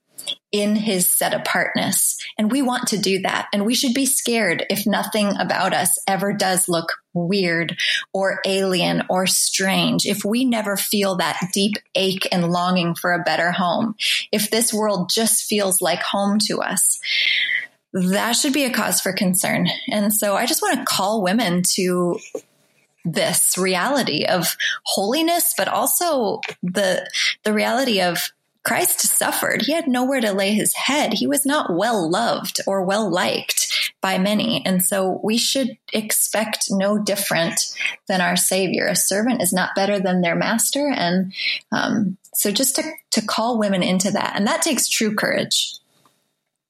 in 0.52 0.76
his 0.76 1.10
set 1.10 1.34
apartness. 1.34 2.16
And 2.38 2.50
we 2.50 2.62
want 2.62 2.88
to 2.88 2.98
do 2.98 3.20
that. 3.20 3.48
And 3.52 3.66
we 3.66 3.74
should 3.74 3.94
be 3.94 4.06
scared 4.06 4.64
if 4.70 4.86
nothing 4.86 5.36
about 5.38 5.74
us 5.74 5.98
ever 6.06 6.32
does 6.32 6.68
look 6.68 6.92
weird 7.12 7.76
or 8.12 8.40
alien 8.46 9.02
or 9.08 9.26
strange. 9.26 10.06
If 10.06 10.24
we 10.24 10.44
never 10.44 10.76
feel 10.76 11.16
that 11.16 11.40
deep 11.52 11.74
ache 11.94 12.28
and 12.32 12.50
longing 12.50 12.94
for 12.94 13.12
a 13.12 13.22
better 13.22 13.52
home, 13.52 13.94
if 14.32 14.50
this 14.50 14.72
world 14.72 15.10
just 15.12 15.44
feels 15.44 15.80
like 15.80 16.02
home 16.02 16.38
to 16.46 16.60
us, 16.60 16.98
that 17.92 18.32
should 18.32 18.52
be 18.52 18.64
a 18.64 18.72
cause 18.72 19.00
for 19.00 19.12
concern. 19.12 19.68
And 19.90 20.12
so 20.12 20.36
I 20.36 20.46
just 20.46 20.62
want 20.62 20.78
to 20.78 20.84
call 20.84 21.22
women 21.22 21.62
to 21.74 22.18
this 23.06 23.56
reality 23.56 24.24
of 24.24 24.56
holiness, 24.84 25.54
but 25.56 25.68
also 25.68 26.40
the, 26.62 27.08
the 27.44 27.54
reality 27.54 28.00
of 28.00 28.18
Christ 28.66 29.00
suffered. 29.00 29.62
He 29.62 29.72
had 29.72 29.86
nowhere 29.86 30.20
to 30.20 30.32
lay 30.32 30.52
his 30.52 30.74
head. 30.74 31.12
He 31.12 31.28
was 31.28 31.46
not 31.46 31.72
well 31.72 32.10
loved 32.10 32.58
or 32.66 32.82
well 32.82 33.08
liked 33.08 33.92
by 34.00 34.18
many. 34.18 34.66
And 34.66 34.82
so 34.82 35.20
we 35.22 35.38
should 35.38 35.78
expect 35.92 36.66
no 36.68 36.98
different 36.98 37.60
than 38.08 38.20
our 38.20 38.34
Savior. 38.34 38.88
A 38.88 38.96
servant 38.96 39.40
is 39.40 39.52
not 39.52 39.76
better 39.76 40.00
than 40.00 40.20
their 40.20 40.34
master. 40.34 40.92
And 40.92 41.32
um, 41.70 42.16
so 42.34 42.50
just 42.50 42.74
to, 42.74 42.82
to 43.12 43.22
call 43.24 43.56
women 43.56 43.84
into 43.84 44.10
that, 44.10 44.32
and 44.34 44.48
that 44.48 44.62
takes 44.62 44.88
true 44.88 45.14
courage. 45.14 45.78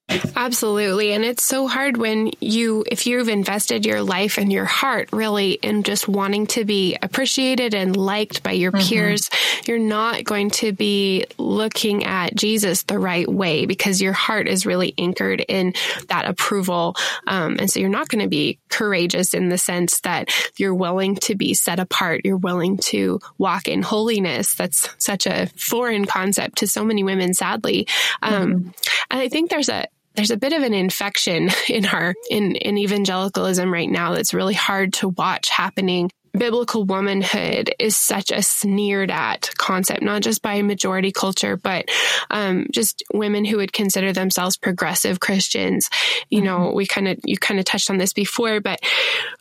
Absolutely. 0.09 1.13
And 1.13 1.25
it's 1.25 1.43
so 1.43 1.67
hard 1.67 1.97
when 1.97 2.31
you, 2.41 2.85
if 2.87 3.07
you've 3.07 3.29
invested 3.29 3.85
your 3.85 4.03
life 4.03 4.39
and 4.39 4.53
your 4.53 4.65
heart 4.65 5.09
really 5.13 5.53
in 5.53 5.83
just 5.83 6.07
wanting 6.07 6.47
to 6.49 6.65
be 6.65 6.97
appreciated 7.03 7.75
and 7.75 7.97
liked 7.97 8.43
by 8.45 8.53
your 8.53 8.71
mm-hmm. 8.71 8.89
peers, 8.89 9.29
you're 9.67 9.79
not 9.79 10.23
going 10.23 10.51
to 10.51 10.73
be 10.73 11.25
looking 11.39 12.05
at 12.05 12.37
Jesus 12.37 12.85
the 12.85 13.01
right 13.01 13.27
way 13.27 13.67
because 13.67 14.01
your 14.01 14.13
heart 14.13 14.47
is 14.47 14.65
really 14.65 14.95
anchored 14.97 15.45
in 15.49 15.75
that 16.09 16.25
approval. 16.25 16.95
Um, 17.27 17.57
and 17.59 17.69
so 17.69 17.81
you're 17.81 17.89
not 17.89 18.09
going 18.09 18.23
to 18.23 18.29
be 18.29 18.61
courageous 18.69 19.35
in 19.35 19.49
the 19.49 19.59
sense 19.59 20.01
that 20.03 20.31
you're 20.57 20.75
willing 20.75 21.17
to 21.17 21.35
be 21.35 21.53
set 21.53 21.81
apart. 21.81 22.21
You're 22.25 22.37
willing 22.37 22.77
to 22.79 23.19
walk 23.39 23.67
in 23.67 23.83
holiness. 23.83 24.55
That's 24.55 24.89
such 24.99 25.27
a 25.27 25.47
foreign 25.57 26.05
concept 26.05 26.59
to 26.59 26.69
so 26.69 26.85
many 26.85 27.03
women, 27.03 27.35
sadly. 27.35 27.89
Um, 28.23 28.53
mm-hmm. 28.53 28.69
And 29.11 29.21
I 29.21 29.29
think 29.29 29.51
there's 29.51 29.69
a, 29.69 29.87
there's 30.17 30.31
a 30.31 30.37
bit 30.37 30.53
of 30.53 30.63
an 30.63 30.75
infection 30.75 31.51
in 31.69 31.87
our 31.87 32.15
in, 32.31 32.57
in 32.57 32.79
evangelicalism 32.79 33.73
right 33.73 33.91
now 33.91 34.15
that's 34.15 34.35
really 34.35 34.55
hard 34.55 34.93
to 34.95 35.09
watch 35.09 35.49
happening 35.49 36.11
biblical 36.37 36.85
womanhood 36.85 37.75
is 37.79 37.97
such 37.97 38.31
a 38.31 38.43
sneered 38.43 39.11
at 39.11 39.51
concept, 39.57 40.03
not 40.03 40.23
just 40.23 40.43
by 40.43 40.61
majority 40.63 41.13
culture, 41.13 41.57
but 41.57 41.89
um, 42.31 42.67
just 42.71 43.03
women 43.13 43.45
who 43.45 43.57
would 43.57 43.73
consider 43.73 44.13
themselves 44.13 44.57
progressive 44.57 45.21
Christians. 45.21 45.89
You 46.31 46.43
know, 46.43 46.59
mm-hmm. 46.59 46.77
we 46.77 46.87
kind 46.87 47.09
of, 47.09 47.19
you 47.25 47.37
kind 47.37 47.59
of 47.59 47.67
touched 47.67 47.91
on 47.91 47.99
this 47.99 48.13
before, 48.13 48.61
but 48.61 48.81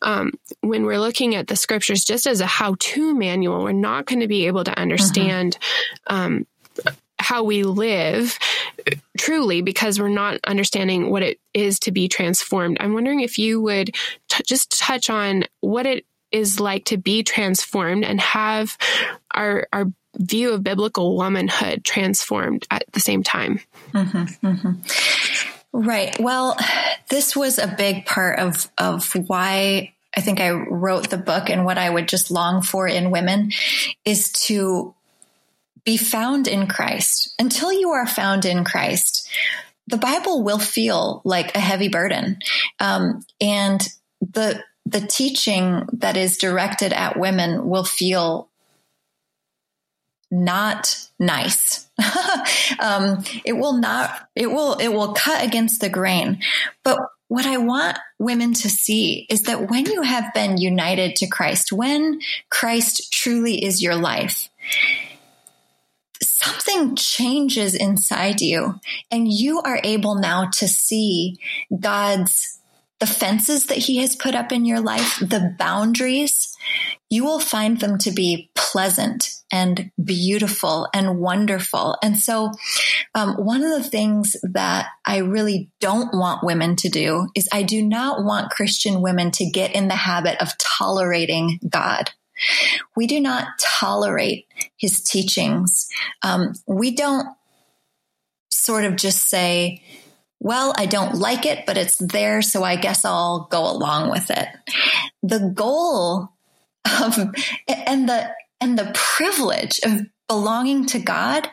um, 0.01 0.31
when 0.61 0.85
we're 0.85 0.99
looking 0.99 1.35
at 1.35 1.47
the 1.47 1.55
scriptures 1.55 2.03
just 2.03 2.27
as 2.27 2.41
a 2.41 2.45
how 2.45 2.75
to 2.79 3.13
manual, 3.13 3.63
we're 3.63 3.71
not 3.71 4.05
going 4.05 4.21
to 4.21 4.27
be 4.27 4.47
able 4.47 4.63
to 4.63 4.79
understand. 4.79 5.57
Mm-hmm. 6.07 6.15
Um, 6.15 6.47
how 7.25 7.43
we 7.43 7.63
live 7.63 8.37
truly 9.17 9.63
because 9.63 9.99
we're 9.99 10.09
not 10.09 10.39
understanding 10.45 11.09
what 11.09 11.23
it 11.23 11.39
is 11.55 11.79
to 11.79 11.91
be 11.91 12.07
transformed. 12.07 12.77
I'm 12.79 12.93
wondering 12.93 13.21
if 13.21 13.39
you 13.39 13.59
would 13.61 13.95
t- 14.29 14.43
just 14.45 14.79
touch 14.79 15.09
on 15.09 15.45
what 15.59 15.87
it 15.87 16.05
is 16.31 16.59
like 16.59 16.85
to 16.85 16.97
be 16.97 17.23
transformed 17.23 18.05
and 18.05 18.21
have 18.21 18.77
our, 19.33 19.67
our 19.73 19.85
view 20.17 20.53
of 20.53 20.63
biblical 20.63 21.17
womanhood 21.17 21.83
transformed 21.83 22.67
at 22.69 22.83
the 22.91 22.99
same 22.99 23.23
time. 23.23 23.59
Mm-hmm, 23.91 24.47
mm-hmm. 24.47 25.81
Right. 25.81 26.15
Well, 26.19 26.57
this 27.09 27.35
was 27.35 27.57
a 27.57 27.73
big 27.75 28.05
part 28.05 28.37
of, 28.37 28.71
of 28.77 29.13
why 29.15 29.95
I 30.15 30.21
think 30.21 30.39
I 30.39 30.51
wrote 30.51 31.09
the 31.09 31.17
book 31.17 31.49
and 31.49 31.65
what 31.65 31.79
I 31.79 31.89
would 31.89 32.07
just 32.07 32.29
long 32.29 32.61
for 32.61 32.87
in 32.87 33.09
women 33.09 33.51
is 34.05 34.31
to 34.43 34.93
be 35.85 35.97
found 35.97 36.47
in 36.47 36.67
Christ. 36.67 37.33
Until 37.39 37.71
you 37.71 37.91
are 37.91 38.07
found 38.07 38.45
in 38.45 38.63
Christ, 38.63 39.29
the 39.87 39.97
Bible 39.97 40.43
will 40.43 40.59
feel 40.59 41.21
like 41.23 41.55
a 41.55 41.59
heavy 41.59 41.89
burden. 41.89 42.39
Um, 42.79 43.21
and 43.39 43.87
the, 44.19 44.63
the 44.85 45.01
teaching 45.01 45.87
that 45.93 46.17
is 46.17 46.37
directed 46.37 46.91
at 46.91 47.19
women 47.19 47.67
will 47.67 47.83
feel 47.83 48.49
not 50.31 51.07
nice. 51.19 51.87
um, 52.79 53.23
it 53.45 53.53
will 53.53 53.77
not, 53.77 54.27
it 54.35 54.47
will, 54.47 54.73
it 54.75 54.87
will 54.87 55.13
cut 55.13 55.45
against 55.45 55.81
the 55.81 55.89
grain. 55.89 56.39
But 56.83 56.99
what 57.27 57.45
I 57.45 57.57
want 57.57 57.97
women 58.19 58.53
to 58.53 58.69
see 58.69 59.25
is 59.29 59.43
that 59.43 59.69
when 59.69 59.85
you 59.85 60.01
have 60.01 60.33
been 60.33 60.57
united 60.57 61.15
to 61.17 61.27
Christ, 61.27 61.71
when 61.71 62.19
Christ 62.49 63.11
truly 63.11 63.63
is 63.63 63.81
your 63.81 63.95
life, 63.95 64.49
something 66.45 66.95
changes 66.95 67.75
inside 67.75 68.41
you 68.41 68.75
and 69.11 69.31
you 69.31 69.61
are 69.61 69.79
able 69.83 70.15
now 70.15 70.49
to 70.53 70.67
see 70.67 71.37
God's 71.79 72.59
the 73.01 73.05
fences 73.05 73.65
that 73.65 73.77
he 73.77 73.97
has 73.97 74.15
put 74.15 74.35
up 74.35 74.53
in 74.53 74.63
your 74.63 74.79
life, 74.79 75.19
the 75.19 75.53
boundaries, 75.59 76.55
you 77.09 77.25
will 77.25 77.41
find 77.41 77.81
them 77.81 77.97
to 77.97 78.09
be 78.09 78.49
pleasant 78.55 79.29
and 79.51 79.91
beautiful 80.01 80.87
and 80.93 81.19
wonderful. 81.19 81.97
And 82.01 82.17
so, 82.17 82.51
um, 83.13 83.35
one 83.35 83.63
of 83.63 83.71
the 83.71 83.89
things 83.89 84.37
that 84.43 84.87
I 85.05 85.17
really 85.17 85.69
don't 85.81 86.13
want 86.13 86.43
women 86.43 86.77
to 86.77 86.89
do 86.89 87.27
is 87.35 87.49
I 87.51 87.63
do 87.63 87.85
not 87.85 88.23
want 88.23 88.51
Christian 88.51 89.01
women 89.01 89.31
to 89.31 89.49
get 89.49 89.75
in 89.75 89.89
the 89.89 89.95
habit 89.95 90.41
of 90.41 90.57
tolerating 90.57 91.59
God. 91.67 92.11
We 92.95 93.07
do 93.07 93.19
not 93.19 93.47
tolerate 93.61 94.47
his 94.77 95.01
teachings. 95.01 95.87
Um, 96.21 96.53
we 96.67 96.91
don't 96.91 97.27
sort 98.51 98.85
of 98.85 98.95
just 98.95 99.29
say, 99.29 99.81
well, 100.39 100.73
I 100.77 100.85
don't 100.85 101.15
like 101.15 101.45
it, 101.45 101.65
but 101.65 101.77
it's 101.77 101.97
there, 101.97 102.41
so 102.41 102.63
I 102.63 102.75
guess 102.75 103.05
I'll 103.05 103.47
go 103.49 103.69
along 103.69 104.11
with 104.11 104.29
it. 104.29 104.47
The 105.23 105.51
goal 105.53 106.29
of, 107.01 107.17
and 107.67 108.09
the, 108.09 108.29
and 108.61 108.77
the 108.77 108.91
privilege 108.93 109.79
of 109.83 110.01
belonging 110.27 110.85
to 110.87 110.99
God 110.99 111.47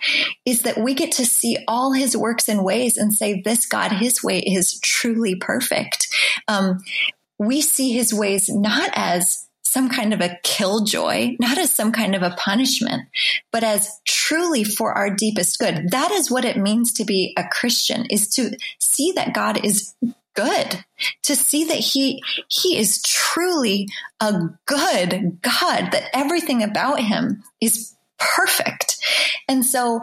is 0.46 0.62
that 0.62 0.78
we 0.78 0.94
get 0.94 1.12
to 1.12 1.26
see 1.26 1.58
all 1.68 1.92
his 1.92 2.16
works 2.16 2.48
and 2.48 2.64
ways 2.64 2.96
and 2.96 3.12
say, 3.12 3.42
this 3.42 3.66
God, 3.66 3.92
his 3.92 4.22
way 4.22 4.40
is 4.40 4.80
truly 4.80 5.34
perfect. 5.34 6.08
Um, 6.48 6.78
we 7.38 7.60
see 7.60 7.92
his 7.92 8.14
ways 8.14 8.48
not 8.48 8.90
as 8.94 9.48
some 9.72 9.88
kind 9.88 10.12
of 10.12 10.20
a 10.20 10.38
killjoy, 10.42 11.34
not 11.40 11.56
as 11.56 11.74
some 11.74 11.92
kind 11.92 12.14
of 12.14 12.22
a 12.22 12.36
punishment, 12.36 13.02
but 13.50 13.64
as 13.64 14.00
truly 14.06 14.64
for 14.64 14.92
our 14.92 15.08
deepest 15.08 15.58
good. 15.58 15.90
That 15.90 16.10
is 16.10 16.30
what 16.30 16.44
it 16.44 16.58
means 16.58 16.92
to 16.94 17.04
be 17.04 17.32
a 17.38 17.44
Christian 17.50 18.04
is 18.10 18.28
to 18.34 18.54
see 18.78 19.12
that 19.12 19.32
God 19.32 19.64
is 19.64 19.94
good 20.34 20.84
to 21.22 21.36
see 21.36 21.64
that 21.64 21.78
he 21.78 22.22
he 22.48 22.78
is 22.78 23.02
truly 23.02 23.86
a 24.18 24.32
good 24.64 25.38
god 25.42 25.90
that 25.92 26.08
everything 26.14 26.62
about 26.62 27.00
him 27.00 27.42
is 27.60 27.94
perfect 28.18 28.96
and 29.46 29.62
so 29.62 30.00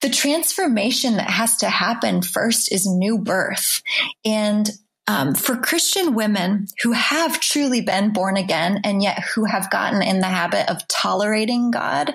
the 0.00 0.10
transformation 0.10 1.16
that 1.16 1.28
has 1.28 1.56
to 1.56 1.68
happen 1.68 2.22
first 2.22 2.70
is 2.70 2.86
new 2.86 3.18
birth 3.18 3.82
and 4.24 4.70
um, 5.12 5.34
for 5.34 5.56
Christian 5.56 6.14
women 6.14 6.68
who 6.82 6.92
have 6.92 7.38
truly 7.38 7.82
been 7.82 8.14
born 8.14 8.38
again 8.38 8.80
and 8.82 9.02
yet 9.02 9.22
who 9.34 9.44
have 9.44 9.70
gotten 9.70 10.02
in 10.02 10.20
the 10.20 10.26
habit 10.26 10.70
of 10.70 10.88
tolerating 10.88 11.70
God, 11.70 12.14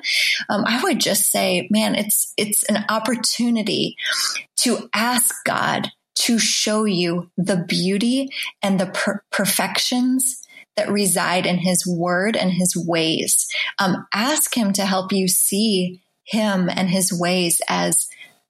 um, 0.50 0.64
I 0.66 0.82
would 0.82 1.00
just 1.00 1.32
say, 1.32 1.68
man, 1.70 1.94
it's 1.94 2.34
it's 2.38 2.64
an 2.64 2.84
opportunity 2.90 3.96
to 4.62 4.90
ask 4.96 5.36
God 5.46 5.92
to 6.22 6.40
show 6.40 6.86
you 6.86 7.30
the 7.38 7.64
beauty 7.68 8.30
and 8.64 8.80
the 8.80 8.88
per- 8.88 9.22
perfections 9.32 10.42
that 10.76 10.90
reside 10.90 11.46
in 11.46 11.60
his 11.60 11.86
word 11.86 12.36
and 12.36 12.52
his 12.52 12.76
ways. 12.76 13.48
Um, 13.78 14.08
ask 14.12 14.58
him 14.58 14.74
to 14.74 14.86
help 14.88 15.12
you 15.12 15.28
see 15.28 16.02
him 16.24 16.68
and 16.68 16.90
his 16.90 17.14
ways 17.14 17.62
as 17.70 18.08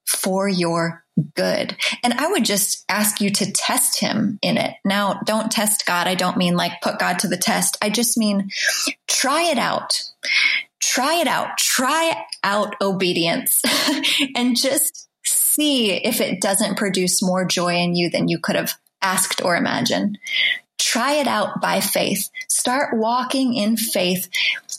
for 0.08 0.48
your 0.48 1.04
good. 1.36 1.76
And 2.04 2.14
I 2.14 2.28
would 2.28 2.46
just 2.46 2.86
ask 2.90 3.20
you 3.22 3.30
to 3.32 3.52
test 3.52 4.00
him 4.00 4.40
in 4.42 4.58
it. 4.58 4.74
Now, 4.86 5.20
don't 5.26 5.52
test 5.52 5.86
God. 5.86 6.08
I 6.08 6.16
don't 6.16 6.38
mean 6.38 6.56
like 6.56 6.82
put 6.82 7.00
God 7.00 7.20
to 7.20 7.28
the 7.28 7.38
test. 7.38 7.78
I 7.82 7.90
just 7.90 8.18
mean 8.18 8.50
try 9.08 9.44
it 9.44 9.58
out. 9.58 10.02
Try 10.80 11.16
it 11.16 11.28
out. 11.28 11.58
Try 11.58 12.24
out 12.44 12.76
obedience 12.82 13.62
and 14.36 14.56
just 14.56 15.10
see 15.26 15.92
if 15.92 16.22
it 16.22 16.40
doesn't 16.40 16.78
produce 16.78 17.22
more 17.22 17.46
joy 17.46 17.76
in 17.76 17.96
you 17.96 18.10
than 18.10 18.28
you 18.28 18.40
could 18.40 18.56
have 18.56 18.74
asked 19.02 19.44
or 19.44 19.56
imagined. 19.56 20.18
Try 20.78 21.14
it 21.14 21.28
out 21.28 21.60
by 21.60 21.82
faith. 21.82 22.30
Start 22.48 22.96
walking 22.96 23.56
in 23.56 23.76
faith 23.76 24.30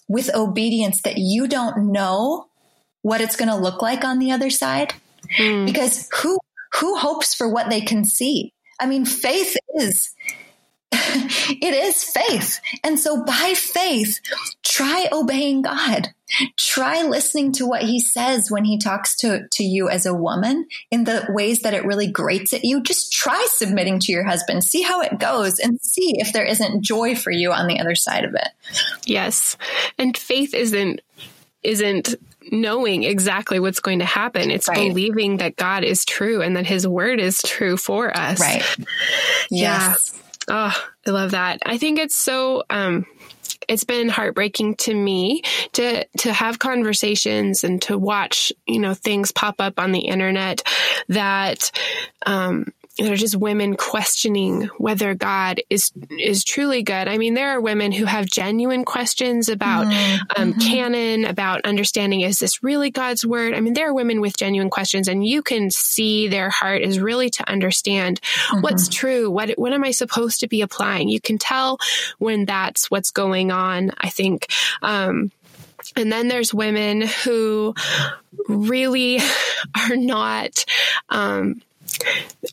with 0.07 0.35
obedience 0.35 1.03
that 1.03 1.19
you 1.19 1.49
don't 1.49 1.93
know 1.93 2.47
what 3.03 3.21
it's 3.21 3.37
going 3.37 3.49
to 3.49 3.57
look 3.57 3.83
like 3.83 4.05
on 4.05 4.19
the 4.19 4.31
other 4.31 4.51
side. 4.51 4.95
Mm. 5.37 5.67
Because 5.67 6.09
who, 6.23 6.39
who 6.75 6.97
hopes 6.97 7.35
for 7.35 7.49
what 7.49 7.71
they 7.71 7.81
can 7.81 8.05
see? 8.05 8.53
I 8.81 8.87
mean, 8.87 9.05
faith 9.05 9.57
is 9.75 10.15
it 10.93 11.75
is 11.75 12.03
faith. 12.03 12.61
And 12.83 12.99
so 12.99 13.23
by 13.25 13.55
faith, 13.55 14.21
try 14.63 15.07
obeying 15.13 15.63
God. 15.63 16.09
Try 16.57 17.03
listening 17.03 17.53
to 17.53 17.67
what 17.67 17.83
he 17.83 18.01
says 18.01 18.51
when 18.51 18.65
he 18.65 18.79
talks 18.79 19.17
to, 19.19 19.47
to 19.53 19.65
you 19.65 19.89
as 19.89 20.07
a 20.07 20.15
woman 20.15 20.67
in 20.91 21.05
the 21.05 21.27
ways 21.31 21.61
that 21.61 21.75
it 21.75 21.85
really 21.85 22.11
grates 22.11 22.53
at 22.53 22.65
you. 22.65 22.83
Just 22.83 23.13
try 23.13 23.47
submitting 23.51 23.99
to 24.01 24.13
your 24.13 24.25
husband. 24.25 24.65
See 24.65 24.83
how 24.83 25.03
it 25.03 25.19
goes 25.19 25.59
and 25.59 25.81
see 25.81 26.15
if 26.19 26.33
there 26.33 26.45
isn't 26.45 26.85
joy 26.85 27.15
for 27.15 27.31
you 27.31 27.53
on 27.53 27.67
the 27.67 27.81
other 27.81 27.95
side 27.95 28.25
of 28.25 28.35
it. 28.35 28.49
Yes. 29.05 29.57
And 29.99 30.17
faith 30.17 30.55
isn't 30.55 31.01
isn't 31.63 32.15
knowing 32.51 33.03
exactly 33.03 33.61
what's 33.61 33.81
going 33.81 33.99
to 33.99 34.05
happen. 34.05 34.51
It's 34.51 34.69
right. 34.69 34.89
believing 34.89 35.39
that 35.39 35.57
God 35.57 35.85
is 35.85 36.05
true 36.05 36.41
and 36.43 36.57
that 36.57 36.67
his 36.67 36.87
word 36.87 37.21
is 37.21 37.43
true 37.43 37.77
for 37.77 38.17
us. 38.17 38.41
Right. 38.41 38.63
Yes. 39.51 40.13
Yeah. 40.15 40.21
Oh, 40.51 40.85
I 41.07 41.11
love 41.11 41.33
that. 41.33 41.61
I 41.67 41.79
think 41.79 41.99
it's 41.99 42.17
so 42.17 42.63
um 42.71 43.07
it's 43.69 43.85
been 43.85 44.09
heartbreaking 44.09 44.77
to 44.77 44.95
me 44.95 45.43
to 45.73 46.05
to 46.19 46.33
have 46.33 46.59
conversations 46.59 47.65
and 47.65 47.83
to 47.83 47.99
watch 47.99 48.53
you 48.67 48.81
know 48.81 48.95
things 48.95 49.31
pop 49.31 49.57
up 49.61 49.79
on 49.79 49.93
the 49.93 50.01
internet 50.01 50.63
that 51.09 51.71
um, 52.25 52.73
they're 52.99 53.17
just 53.17 53.37
women 53.37 53.77
questioning 53.77 54.65
whether 54.79 55.15
God 55.15 55.61
is 55.71 55.93
is 56.19 56.43
truly 56.43 56.83
good. 56.83 57.07
I 57.09 57.17
mean, 57.17 57.35
there 57.35 57.51
are 57.51 57.61
women 57.61 57.93
who 57.93 58.05
have 58.05 58.27
genuine 58.27 58.85
questions 58.85 59.49
about 59.49 59.87
mm-hmm. 59.87 60.19
Um, 60.37 60.53
mm-hmm. 60.53 60.61
canon, 60.61 61.25
about 61.25 61.65
understanding 61.65 62.23
is 62.23 62.39
this 62.39 62.63
really 62.63 62.91
God's 62.91 63.25
word. 63.25 63.55
I 63.55 63.61
mean, 63.61 63.75
there 63.75 63.89
are 63.89 63.95
women 63.95 64.21
with 64.21 64.37
genuine 64.37 64.71
questions, 64.71 65.07
and 65.07 65.25
you 65.25 65.43
can 65.43 65.71
see 65.71 66.29
their 66.29 66.51
heart 66.51 66.83
is 66.83 66.99
really 66.99 67.31
to 67.31 67.49
understand 67.49 68.21
mm-hmm. 68.21 68.61
what's 68.63 68.89
true. 68.89 69.31
What 69.31 69.51
what 69.51 69.73
am 69.73 69.85
I 69.85 69.93
supposed 69.93 70.41
to 70.41 70.49
be 70.49 70.63
applying? 70.63 71.09
You 71.09 71.21
can 71.21 71.39
tell 71.39 71.79
when 72.19 72.47
that's 72.47 72.91
what's 72.91 73.11
going 73.11 73.53
on. 73.53 73.93
I 73.99 74.11
think. 74.11 74.49
Um, 74.83 75.31
and 75.97 76.13
then 76.13 76.29
there's 76.29 76.53
women 76.53 77.03
who 77.03 77.75
really 78.49 79.21
are 79.89 79.97
not 79.97 80.65
um, 81.09 81.63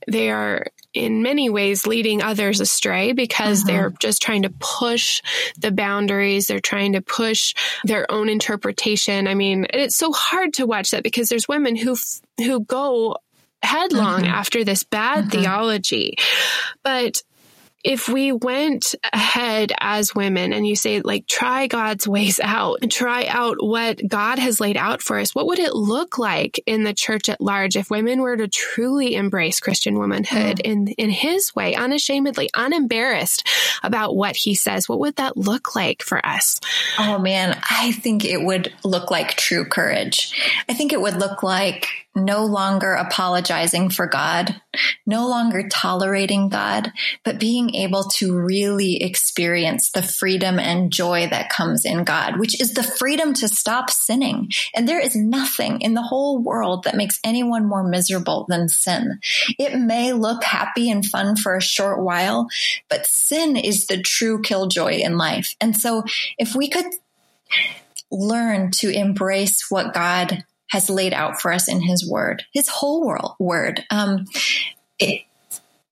they 0.07 0.29
are 0.29 0.67
in 0.93 1.21
many 1.21 1.49
ways 1.49 1.85
leading 1.85 2.21
others 2.21 2.61
astray 2.61 3.11
because 3.11 3.63
uh-huh. 3.63 3.67
they're 3.71 3.93
just 3.99 4.21
trying 4.21 4.43
to 4.43 4.53
push 4.59 5.21
the 5.57 5.71
boundaries. 5.71 6.47
They're 6.47 6.59
trying 6.59 6.93
to 6.93 7.01
push 7.01 7.53
their 7.83 8.09
own 8.11 8.29
interpretation. 8.29 9.27
I 9.27 9.33
mean, 9.33 9.67
it's 9.71 9.97
so 9.97 10.11
hard 10.11 10.53
to 10.55 10.65
watch 10.65 10.91
that 10.91 11.03
because 11.03 11.29
there's 11.29 11.47
women 11.47 11.75
who, 11.75 11.97
who 12.37 12.61
go 12.61 13.17
headlong 13.61 14.23
uh-huh. 14.23 14.35
after 14.35 14.63
this 14.63 14.83
bad 14.83 15.25
uh-huh. 15.25 15.29
theology. 15.31 16.17
But 16.83 17.21
if 17.85 18.09
we 18.09 18.31
went 18.31 18.95
ahead 19.13 19.71
as 19.79 20.15
women 20.15 20.53
and 20.53 20.65
you 20.65 20.75
say, 20.75 21.01
like, 21.01 21.27
try 21.27 21.67
God's 21.67 22.07
ways 22.07 22.39
out 22.43 22.79
try 22.89 23.25
out 23.27 23.57
what 23.59 24.01
God 24.07 24.39
has 24.39 24.59
laid 24.59 24.75
out 24.75 25.03
for 25.03 25.19
us, 25.19 25.35
what 25.35 25.45
would 25.45 25.59
it 25.59 25.75
look 25.75 26.17
like 26.17 26.59
in 26.65 26.83
the 26.83 26.93
church 26.93 27.29
at 27.29 27.39
large 27.39 27.75
if 27.75 27.91
women 27.91 28.21
were 28.21 28.37
to 28.37 28.47
truly 28.47 29.15
embrace 29.15 29.59
Christian 29.59 29.99
womanhood 29.99 30.57
mm. 30.57 30.61
in, 30.61 30.87
in 30.87 31.09
His 31.11 31.55
way, 31.55 31.75
unashamedly, 31.75 32.49
unembarrassed 32.55 33.47
about 33.83 34.15
what 34.15 34.35
He 34.35 34.55
says? 34.55 34.89
What 34.89 34.99
would 34.99 35.17
that 35.17 35.37
look 35.37 35.75
like 35.75 36.01
for 36.01 36.25
us? 36.25 36.59
Oh 36.97 37.19
man, 37.19 37.59
I 37.69 37.91
think 37.91 38.25
it 38.25 38.41
would 38.41 38.73
look 38.83 39.11
like 39.11 39.35
true 39.35 39.65
courage. 39.65 40.33
I 40.67 40.73
think 40.73 40.91
it 40.91 41.01
would 41.01 41.17
look 41.17 41.43
like 41.43 42.04
no 42.15 42.45
longer 42.45 42.93
apologizing 42.93 43.89
for 43.89 44.07
God, 44.07 44.61
no 45.05 45.27
longer 45.27 45.67
tolerating 45.67 46.47
God, 46.47 46.91
but 47.25 47.39
being 47.39 47.75
able 47.75 48.05
to 48.15 48.37
really 48.37 49.03
experience 49.03 49.91
the 49.91 50.01
freedom 50.01 50.57
and 50.57 50.91
joy 50.91 51.27
that 51.29 51.49
comes 51.49 51.83
in 51.83 52.05
God, 52.05 52.39
which 52.39 52.59
is 52.61 52.73
the 52.73 52.83
freedom 52.83 53.33
to 53.35 53.49
stop 53.49 53.89
sinning. 53.89 54.49
And 54.73 54.87
there 54.87 55.01
is 55.01 55.15
nothing 55.15 55.81
in 55.81 55.93
the 55.93 56.01
whole 56.01 56.41
world 56.41 56.85
that 56.85 56.95
makes 56.95 57.19
anyone 57.23 57.65
more 57.65 57.83
miserable 57.83 58.45
than 58.47 58.69
sin. 58.69 59.19
It 59.59 59.77
may 59.77 60.13
look 60.13 60.43
happy 60.43 60.89
and 60.89 61.05
fun 61.05 61.35
for 61.35 61.55
a 61.55 61.61
short 61.61 62.01
while, 62.01 62.47
but 62.89 63.05
sin 63.05 63.57
is 63.57 63.87
the 63.87 64.01
true 64.01 64.41
killjoy 64.41 64.99
in 64.99 65.17
life. 65.17 65.55
And 65.59 65.75
so 65.75 66.03
if 66.37 66.55
we 66.55 66.69
could 66.69 66.85
learn 68.09 68.71
to 68.71 68.89
embrace 68.89 69.65
what 69.69 69.93
God 69.93 70.45
has 70.75 70.89
laid 70.89 71.13
out 71.13 71.39
for 71.39 71.53
us 71.53 71.69
in 71.69 71.79
his 71.79 72.05
word, 72.05 72.43
his 72.51 72.67
whole 72.67 73.07
world, 73.07 73.35
word. 73.39 73.85
Um, 73.89 74.25
it, 74.99 75.21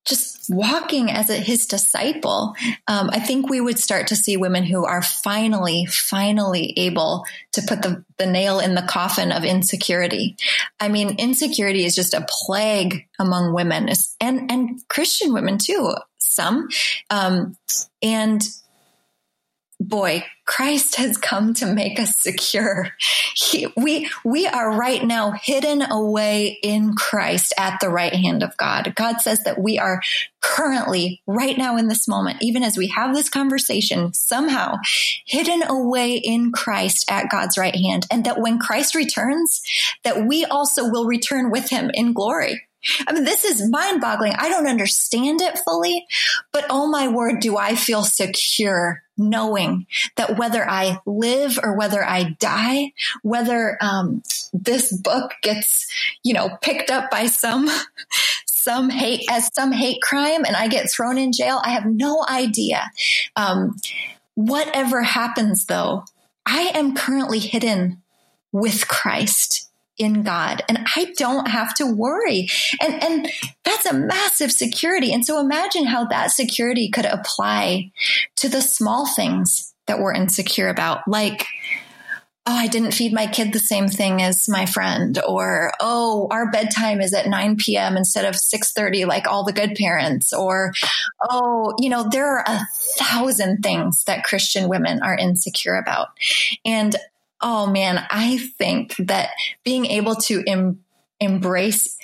just 0.04 0.50
walking 0.50 1.10
as 1.10 1.30
a, 1.30 1.36
his 1.36 1.68
disciple, 1.68 2.54
um, 2.90 3.10
I 3.14 3.22
think 3.22 3.50
we 3.50 3.62
would 3.62 3.80
start 3.80 4.08
to 4.08 4.18
see 4.18 4.36
women 4.36 4.66
who 4.66 4.84
are 4.84 5.02
finally, 5.02 5.86
finally 5.86 6.74
able 6.76 7.24
to 7.54 7.62
put 7.62 7.82
the, 7.82 8.04
the 8.18 8.26
nail 8.26 8.60
in 8.60 8.76
the 8.76 8.82
coffin 8.82 9.32
of 9.32 9.46
insecurity. 9.46 10.36
I 10.82 10.90
mean, 10.90 11.16
insecurity 11.18 11.86
is 11.86 11.96
just 11.96 12.14
a 12.14 12.28
plague 12.28 13.08
among 13.18 13.54
women 13.54 13.88
and, 14.20 14.52
and 14.52 14.86
Christian 14.90 15.32
women 15.32 15.58
too, 15.58 15.94
some. 16.18 16.68
Um, 17.10 17.56
and 18.02 18.46
boy, 19.88 20.26
Christ 20.46 20.96
has 20.96 21.18
come 21.18 21.54
to 21.56 21.66
make 21.66 22.00
us 22.00 22.18
secure. 22.18 22.90
He, 23.36 23.68
we, 23.78 24.10
we 24.26 24.48
are 24.48 24.76
right 24.76 25.04
now 25.04 25.32
hidden 25.32 25.82
away 25.82 26.60
in 26.62 26.96
Christ 26.96 27.54
at 27.58 27.80
the 27.80 27.90
right 27.90 28.14
hand 28.14 28.44
of 28.44 28.56
God. 28.58 28.94
God 28.96 29.22
says 29.22 29.44
that 29.44 29.62
we 29.62 29.80
are 29.80 30.02
currently, 30.42 31.22
right 31.28 31.58
now 31.58 31.78
in 31.78 31.88
this 31.88 32.08
moment, 32.08 32.38
even 32.42 32.64
as 32.64 32.78
we 32.78 32.88
have 32.88 33.16
this 33.16 33.30
conversation, 33.30 34.14
somehow 34.14 34.78
hidden 35.26 35.64
away 35.64 36.16
in 36.16 36.52
Christ 36.52 37.06
at 37.10 37.30
God's 37.30 37.58
right 37.58 37.76
hand. 37.76 38.06
And 38.12 38.26
that 38.26 38.42
when 38.42 38.60
Christ 38.60 38.96
returns, 38.96 39.62
that 40.04 40.26
we 40.26 40.46
also 40.46 40.90
will 40.90 41.06
return 41.06 41.52
with 41.52 41.70
him 41.70 41.90
in 41.94 42.14
glory. 42.14 42.62
I 43.08 43.14
mean, 43.14 43.24
this 43.24 43.46
is 43.46 43.70
mind 43.70 44.02
boggling. 44.02 44.34
I 44.38 44.50
don't 44.50 44.68
understand 44.68 45.42
it 45.42 45.60
fully, 45.60 46.06
but 46.52 46.66
oh 46.70 46.88
my 46.88 47.08
word, 47.08 47.40
do 47.40 47.56
I 47.58 47.76
feel 47.76 48.04
secure 48.04 49.03
knowing 49.18 49.86
that 50.16 50.38
whether 50.38 50.68
I 50.68 51.00
live 51.06 51.60
or 51.62 51.76
whether 51.78 52.04
I 52.04 52.36
die, 52.40 52.94
whether 53.22 53.78
um, 53.82 54.24
this 54.54 54.92
book 54.92 55.34
gets, 55.42 55.88
you 56.24 56.34
know, 56.34 56.58
picked 56.62 56.90
up 56.90 57.12
by 57.12 57.28
some 57.28 57.70
some 58.46 58.90
hate 58.90 59.26
as 59.30 59.54
some 59.54 59.74
hate 59.74 60.02
crime 60.02 60.46
and 60.46 60.56
I 60.56 60.70
get 60.70 60.90
thrown 60.90 61.18
in 61.18 61.34
jail, 61.34 61.62
I 61.64 61.72
have 61.72 61.86
no 61.86 62.26
idea. 62.30 62.90
Um, 63.36 63.76
whatever 64.36 65.04
happens, 65.04 65.66
though, 65.66 66.06
I 66.46 66.72
am 66.74 66.96
currently 66.96 67.40
hidden 67.40 68.02
with 68.54 68.88
Christ 68.88 69.70
in 69.98 70.24
God 70.24 70.64
and 70.68 70.86
I 70.96 71.14
don't 71.18 71.48
have 71.48 71.74
to 71.76 71.86
worry. 71.86 72.48
And, 72.82 73.04
and 73.04 73.32
that's 73.64 73.86
a 73.86 73.94
massive 73.94 74.52
security. 74.52 75.14
And 75.14 75.26
so 75.26 75.40
imagine 75.40 75.86
how 75.86 76.06
that 76.06 76.32
security 76.32 76.90
could 76.90 77.06
apply 77.06 77.92
to 78.38 78.50
the 78.50 78.62
small 78.62 79.08
things 79.08 79.74
that 79.88 80.00
we're 80.00 80.14
insecure 80.14 80.70
about, 80.70 81.08
like, 81.08 81.46
oh, 82.46 82.56
I 82.56 82.68
didn't 82.68 82.94
feed 82.94 83.14
my 83.14 83.28
kid 83.28 83.54
the 83.54 83.60
same 83.60 83.88
thing 83.88 84.22
as 84.22 84.50
my 84.50 84.66
friend, 84.66 85.20
or 85.28 85.72
oh, 85.80 86.28
our 86.32 86.52
bedtime 86.52 87.00
is 87.00 87.14
at 87.14 87.28
9 87.28 87.58
p.m. 87.58 87.96
instead 87.96 88.26
of 88.26 88.36
6:30 88.36 89.06
like 89.06 89.28
all 89.28 89.44
the 89.44 89.54
good 89.54 89.76
parents, 89.76 90.34
or 90.34 90.74
oh, 91.30 91.74
you 91.80 91.90
know, 91.90 92.08
there 92.10 92.38
are 92.38 92.44
a 92.46 92.66
thousand 92.98 93.62
things 93.62 94.04
that 94.06 94.24
Christian 94.24 94.68
women 94.68 95.02
are 95.02 95.18
insecure 95.18 95.76
about. 95.76 96.10
And 96.66 96.96
oh 97.44 97.68
man, 97.68 98.06
I 98.10 98.38
think 98.58 98.96
that 98.98 99.32
being 99.64 99.86
able 99.86 100.16
to 100.16 100.44
em- 100.48 100.80
embrace 101.20 101.98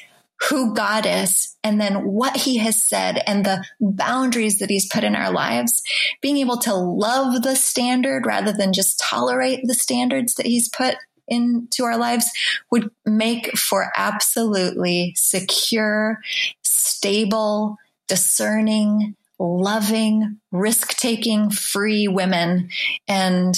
who 0.50 0.74
God 0.74 1.06
is 1.06 1.58
and 1.64 1.82
then 1.82 2.06
what 2.06 2.38
he 2.38 2.58
has 2.58 2.82
said 2.82 3.22
and 3.28 3.46
the 3.46 3.64
boundaries 3.82 4.60
that 4.60 4.70
he's 4.70 4.88
put 4.88 5.04
in 5.04 5.16
our 5.16 5.32
lives, 5.32 5.82
being 6.22 6.38
able 6.38 6.58
to 6.60 6.74
love 6.74 7.42
the 7.42 7.56
standard 7.56 8.26
rather 8.26 8.54
than 8.54 8.72
just 8.72 9.00
tolerate 9.00 9.62
the 9.64 9.74
standards 9.74 10.36
that 10.36 10.46
he's 10.46 10.70
put 10.70 10.96
into 11.28 11.84
our 11.84 11.98
lives 11.98 12.30
would 12.72 12.90
make 13.06 13.58
for 13.58 13.92
absolutely 13.96 15.14
secure, 15.16 16.20
stable, 16.64 17.78
discerning, 18.08 19.16
loving, 19.38 20.40
risk 20.52 20.96
taking, 20.98 21.50
free 21.50 22.08
women. 22.08 22.70
And 23.08 23.58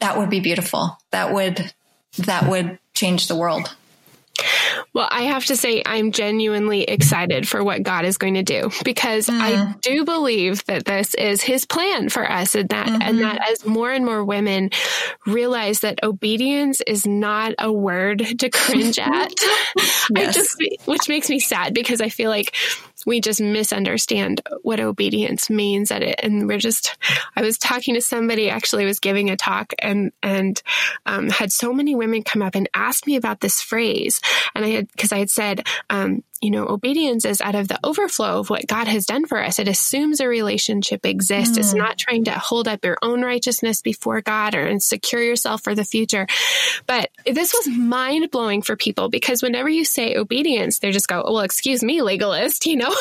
that 0.00 0.18
would 0.18 0.30
be 0.30 0.40
beautiful. 0.40 0.98
That 1.10 1.32
would, 1.32 1.72
that 2.18 2.48
would 2.48 2.78
change 2.94 3.28
the 3.28 3.36
world. 3.36 3.74
Well, 4.92 5.08
I 5.10 5.22
have 5.22 5.44
to 5.46 5.56
say, 5.56 5.82
I'm 5.84 6.10
genuinely 6.12 6.82
excited 6.82 7.46
for 7.46 7.62
what 7.62 7.82
God 7.82 8.04
is 8.04 8.18
going 8.18 8.34
to 8.34 8.42
do 8.42 8.70
because 8.84 9.26
mm. 9.26 9.38
I 9.40 9.74
do 9.82 10.04
believe 10.04 10.64
that 10.64 10.84
this 10.84 11.14
is 11.14 11.42
His 11.42 11.64
plan 11.64 12.08
for 12.08 12.28
us, 12.28 12.54
and 12.54 12.68
that 12.70 12.88
mm-hmm. 12.88 13.02
and 13.02 13.18
that 13.20 13.40
as 13.50 13.64
more 13.64 13.90
and 13.92 14.04
more 14.04 14.24
women 14.24 14.70
realize 15.26 15.80
that 15.80 16.02
obedience 16.02 16.80
is 16.86 17.06
not 17.06 17.54
a 17.58 17.72
word 17.72 18.18
to 18.40 18.50
cringe 18.50 18.98
at, 18.98 19.32
yes. 19.78 20.10
I 20.16 20.30
just 20.32 20.56
which 20.86 21.08
makes 21.08 21.30
me 21.30 21.38
sad 21.38 21.72
because 21.72 22.00
I 22.00 22.08
feel 22.08 22.30
like 22.30 22.54
we 23.06 23.20
just 23.20 23.40
misunderstand 23.40 24.40
what 24.62 24.80
obedience 24.80 25.50
means 25.50 25.90
at 25.90 26.02
it. 26.02 26.20
And 26.22 26.46
we're 26.46 26.58
just, 26.58 26.96
I 27.36 27.42
was 27.42 27.58
talking 27.58 27.94
to 27.94 28.00
somebody 28.00 28.50
actually 28.50 28.84
was 28.84 29.00
giving 29.00 29.30
a 29.30 29.36
talk 29.36 29.72
and, 29.78 30.12
and, 30.22 30.62
um, 31.06 31.28
had 31.30 31.52
so 31.52 31.72
many 31.72 31.94
women 31.94 32.22
come 32.22 32.42
up 32.42 32.54
and 32.54 32.68
ask 32.74 33.06
me 33.06 33.16
about 33.16 33.40
this 33.40 33.60
phrase. 33.60 34.20
And 34.54 34.64
I 34.64 34.68
had, 34.68 34.96
cause 34.96 35.12
I 35.12 35.18
had 35.18 35.30
said, 35.30 35.66
um, 35.88 36.22
you 36.40 36.50
know, 36.50 36.66
obedience 36.66 37.26
is 37.26 37.42
out 37.42 37.54
of 37.54 37.68
the 37.68 37.78
overflow 37.84 38.38
of 38.38 38.48
what 38.48 38.66
God 38.66 38.88
has 38.88 39.04
done 39.04 39.26
for 39.26 39.42
us. 39.42 39.58
It 39.58 39.68
assumes 39.68 40.20
a 40.20 40.28
relationship 40.28 41.04
exists. 41.04 41.56
Mm. 41.56 41.60
It's 41.60 41.74
not 41.74 41.98
trying 41.98 42.24
to 42.24 42.32
hold 42.32 42.66
up 42.66 42.82
your 42.82 42.96
own 43.02 43.20
righteousness 43.20 43.82
before 43.82 44.22
God 44.22 44.54
or 44.54 44.80
secure 44.80 45.22
yourself 45.22 45.62
for 45.62 45.74
the 45.74 45.84
future. 45.84 46.26
But 46.86 47.10
this 47.26 47.52
was 47.52 47.68
mind 47.68 48.30
blowing 48.30 48.62
for 48.62 48.74
people 48.74 49.10
because 49.10 49.42
whenever 49.42 49.68
you 49.68 49.84
say 49.84 50.16
obedience, 50.16 50.78
they 50.78 50.92
just 50.92 51.08
go, 51.08 51.22
well, 51.24 51.40
excuse 51.40 51.82
me, 51.82 52.00
legalist, 52.00 52.64
you 52.70 52.76
know, 52.76 52.94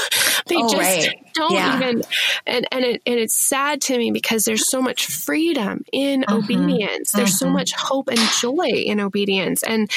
they 0.47 0.57
oh, 0.57 0.69
just 0.69 1.07
right. 1.07 1.25
don't 1.33 1.53
yeah. 1.53 1.77
even, 1.77 2.03
and, 2.45 2.67
and, 2.73 2.83
it, 2.83 3.01
and 3.05 3.19
it's 3.19 3.35
sad 3.35 3.79
to 3.81 3.97
me 3.97 4.11
because 4.11 4.43
there's 4.43 4.69
so 4.69 4.81
much 4.81 5.05
freedom 5.05 5.85
in 5.93 6.21
mm-hmm. 6.21 6.35
obedience. 6.35 7.11
There's 7.13 7.29
mm-hmm. 7.29 7.45
so 7.45 7.49
much 7.51 7.71
hope 7.73 8.09
and 8.09 8.19
joy 8.41 8.67
in 8.67 8.99
obedience 8.99 9.63
and, 9.63 9.89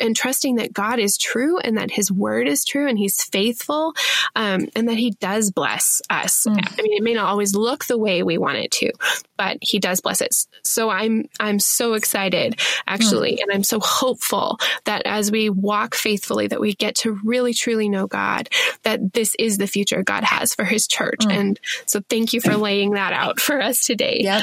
and 0.00 0.16
trusting 0.16 0.56
that 0.56 0.72
God 0.72 0.98
is 0.98 1.18
true 1.18 1.58
and 1.58 1.76
that 1.76 1.90
his 1.90 2.10
word 2.10 2.48
is 2.48 2.64
true 2.64 2.85
and 2.86 2.98
he's 2.98 3.22
faithful 3.22 3.94
um, 4.34 4.68
and 4.74 4.88
that 4.88 4.96
he 4.96 5.10
does 5.12 5.50
bless 5.50 6.02
us. 6.10 6.46
Mm. 6.48 6.78
I 6.78 6.82
mean, 6.82 6.92
it 6.92 7.02
may 7.02 7.14
not 7.14 7.28
always 7.28 7.54
look 7.54 7.86
the 7.86 7.98
way 7.98 8.22
we 8.22 8.38
want 8.38 8.58
it 8.58 8.70
to, 8.72 8.92
but 9.36 9.58
he 9.60 9.78
does 9.78 10.00
bless 10.00 10.22
us. 10.22 10.46
So 10.64 10.90
I'm, 10.90 11.28
I'm 11.40 11.58
so 11.58 11.94
excited 11.94 12.60
actually. 12.86 13.36
Mm. 13.36 13.42
And 13.42 13.52
I'm 13.52 13.64
so 13.64 13.80
hopeful 13.80 14.58
that 14.84 15.02
as 15.04 15.30
we 15.30 15.50
walk 15.50 15.94
faithfully, 15.94 16.46
that 16.48 16.60
we 16.60 16.74
get 16.74 16.96
to 16.96 17.18
really 17.24 17.54
truly 17.54 17.88
know 17.88 18.06
God, 18.06 18.48
that 18.82 19.12
this 19.12 19.34
is 19.38 19.58
the 19.58 19.66
future 19.66 20.02
God 20.02 20.24
has 20.24 20.54
for 20.54 20.64
his 20.64 20.86
church. 20.86 21.20
Mm. 21.20 21.38
And 21.38 21.60
so 21.86 22.00
thank 22.08 22.32
you 22.32 22.40
for 22.40 22.56
laying 22.56 22.92
that 22.92 23.12
out 23.12 23.40
for 23.40 23.60
us 23.60 23.84
today. 23.84 24.20
Yep. 24.22 24.42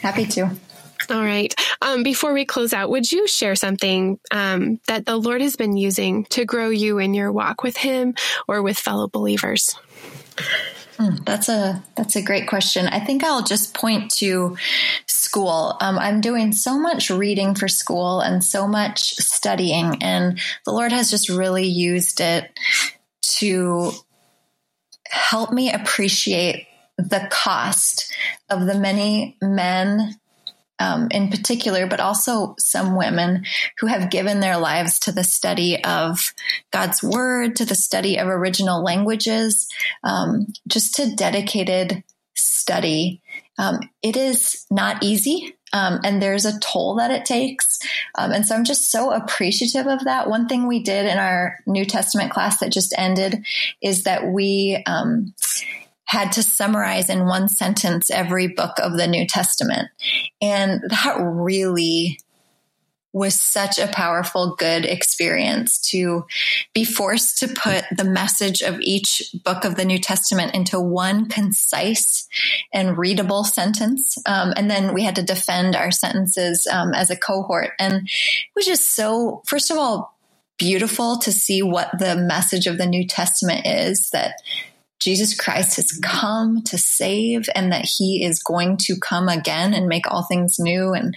Happy 0.00 0.26
to. 0.26 0.50
All 1.10 1.24
right. 1.24 1.52
Um, 1.82 2.04
before 2.04 2.32
we 2.32 2.44
close 2.44 2.72
out, 2.72 2.90
would 2.90 3.10
you 3.10 3.26
share 3.26 3.56
something 3.56 4.20
um, 4.30 4.78
that 4.86 5.06
the 5.06 5.16
Lord 5.16 5.40
has 5.40 5.56
been 5.56 5.76
using 5.76 6.24
to 6.26 6.44
grow 6.44 6.70
you 6.70 6.98
in 6.98 7.14
your 7.14 7.32
walk 7.32 7.64
with 7.64 7.76
Him 7.76 8.14
or 8.46 8.62
with 8.62 8.78
fellow 8.78 9.08
believers? 9.08 9.74
Hmm, 10.98 11.16
that's 11.24 11.48
a 11.48 11.82
that's 11.96 12.14
a 12.14 12.22
great 12.22 12.46
question. 12.46 12.86
I 12.86 13.00
think 13.00 13.24
I'll 13.24 13.42
just 13.42 13.74
point 13.74 14.12
to 14.18 14.56
school. 15.06 15.76
Um, 15.80 15.98
I'm 15.98 16.20
doing 16.20 16.52
so 16.52 16.78
much 16.78 17.10
reading 17.10 17.56
for 17.56 17.66
school 17.66 18.20
and 18.20 18.44
so 18.44 18.68
much 18.68 19.14
studying, 19.14 20.02
and 20.02 20.38
the 20.64 20.72
Lord 20.72 20.92
has 20.92 21.10
just 21.10 21.28
really 21.28 21.66
used 21.66 22.20
it 22.20 22.52
to 23.38 23.92
help 25.06 25.52
me 25.52 25.72
appreciate 25.72 26.68
the 26.98 27.26
cost 27.30 28.14
of 28.48 28.66
the 28.66 28.78
many 28.78 29.36
men 29.40 30.20
um, 30.80 31.08
in 31.10 31.28
particular, 31.28 31.86
but 31.86 32.00
also 32.00 32.54
some 32.58 32.96
women 32.96 33.44
who 33.78 33.86
have 33.86 34.10
given 34.10 34.40
their 34.40 34.58
lives 34.58 34.98
to 35.00 35.12
the 35.12 35.22
study 35.22 35.82
of 35.84 36.32
God's 36.72 37.02
word, 37.02 37.54
to 37.56 37.64
the 37.64 37.74
study 37.74 38.18
of 38.18 38.26
original 38.26 38.82
languages, 38.82 39.68
um, 40.02 40.46
just 40.66 40.94
to 40.96 41.14
dedicated 41.14 42.02
study. 42.34 43.20
Um, 43.58 43.80
it 44.02 44.16
is 44.16 44.66
not 44.70 45.02
easy. 45.02 45.54
Um, 45.72 46.00
and 46.02 46.20
there's 46.20 46.46
a 46.46 46.58
toll 46.58 46.96
that 46.96 47.12
it 47.12 47.24
takes. 47.24 47.78
Um, 48.16 48.32
and 48.32 48.46
so 48.46 48.56
I'm 48.56 48.64
just 48.64 48.90
so 48.90 49.12
appreciative 49.12 49.86
of 49.86 50.04
that. 50.04 50.28
One 50.28 50.48
thing 50.48 50.66
we 50.66 50.82
did 50.82 51.06
in 51.06 51.18
our 51.18 51.58
New 51.66 51.84
Testament 51.84 52.32
class 52.32 52.58
that 52.58 52.72
just 52.72 52.92
ended 52.98 53.44
is 53.80 54.04
that 54.04 54.26
we 54.26 54.82
um, 54.86 55.32
had 56.10 56.32
to 56.32 56.42
summarize 56.42 57.08
in 57.08 57.24
one 57.24 57.46
sentence 57.46 58.10
every 58.10 58.48
book 58.48 58.72
of 58.80 58.96
the 58.96 59.06
New 59.06 59.24
Testament. 59.28 59.88
And 60.42 60.82
that 60.90 61.16
really 61.20 62.18
was 63.12 63.40
such 63.40 63.78
a 63.78 63.86
powerful, 63.86 64.56
good 64.56 64.84
experience 64.84 65.78
to 65.90 66.24
be 66.74 66.84
forced 66.84 67.38
to 67.38 67.46
put 67.46 67.84
the 67.96 68.02
message 68.02 68.60
of 68.60 68.80
each 68.80 69.22
book 69.44 69.64
of 69.64 69.76
the 69.76 69.84
New 69.84 70.00
Testament 70.00 70.52
into 70.52 70.80
one 70.80 71.28
concise 71.28 72.26
and 72.74 72.98
readable 72.98 73.44
sentence. 73.44 74.16
Um, 74.26 74.52
and 74.56 74.68
then 74.68 74.92
we 74.92 75.04
had 75.04 75.14
to 75.14 75.22
defend 75.22 75.76
our 75.76 75.92
sentences 75.92 76.66
um, 76.72 76.92
as 76.92 77.10
a 77.10 77.16
cohort. 77.16 77.70
And 77.78 78.08
it 78.08 78.56
was 78.56 78.66
just 78.66 78.96
so, 78.96 79.42
first 79.46 79.70
of 79.70 79.78
all, 79.78 80.18
beautiful 80.58 81.18
to 81.18 81.30
see 81.30 81.62
what 81.62 82.00
the 82.00 82.16
message 82.16 82.66
of 82.66 82.78
the 82.78 82.86
New 82.86 83.06
Testament 83.06 83.64
is 83.64 84.10
that 84.10 84.34
Jesus 85.00 85.38
Christ 85.38 85.76
has 85.76 85.98
come 86.02 86.62
to 86.64 86.78
save 86.78 87.48
and 87.54 87.72
that 87.72 87.86
he 87.86 88.24
is 88.24 88.42
going 88.42 88.76
to 88.82 88.96
come 89.00 89.28
again 89.28 89.72
and 89.74 89.88
make 89.88 90.10
all 90.10 90.24
things 90.24 90.56
new. 90.58 90.92
And, 90.92 91.14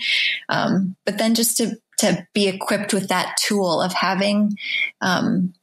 um, 0.49 0.95
but 1.05 1.17
then 1.17 1.35
just 1.35 1.57
to, 1.57 1.75
to 1.99 2.25
be 2.33 2.47
equipped 2.47 2.93
with 2.93 3.09
that 3.09 3.35
tool 3.45 3.81
of 3.81 3.93
having, 3.93 4.57
um, 5.01 5.53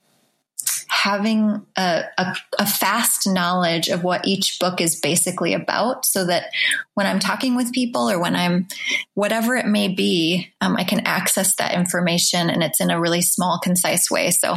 having 0.91 1.65
a, 1.77 2.03
a, 2.19 2.37
a, 2.59 2.67
fast 2.67 3.25
knowledge 3.25 3.89
of 3.89 4.03
what 4.03 4.27
each 4.27 4.59
book 4.59 4.81
is 4.81 4.99
basically 4.99 5.55
about 5.55 6.05
so 6.05 6.27
that 6.27 6.51
when 6.95 7.07
I'm 7.07 7.21
talking 7.21 7.55
with 7.55 7.73
people 7.73 8.11
or 8.11 8.19
when 8.19 8.35
I'm 8.35 8.67
whatever 9.15 9.55
it 9.55 9.67
may 9.67 9.87
be, 9.87 10.53
um, 10.61 10.77
I 10.77 10.83
can 10.83 11.07
access 11.07 11.55
that 11.57 11.75
information 11.75 12.51
and 12.51 12.65
it's 12.65 12.81
in 12.81 12.91
a 12.91 13.01
really 13.01 13.23
small, 13.23 13.61
concise 13.63 14.11
way. 14.11 14.33
So 14.33 14.57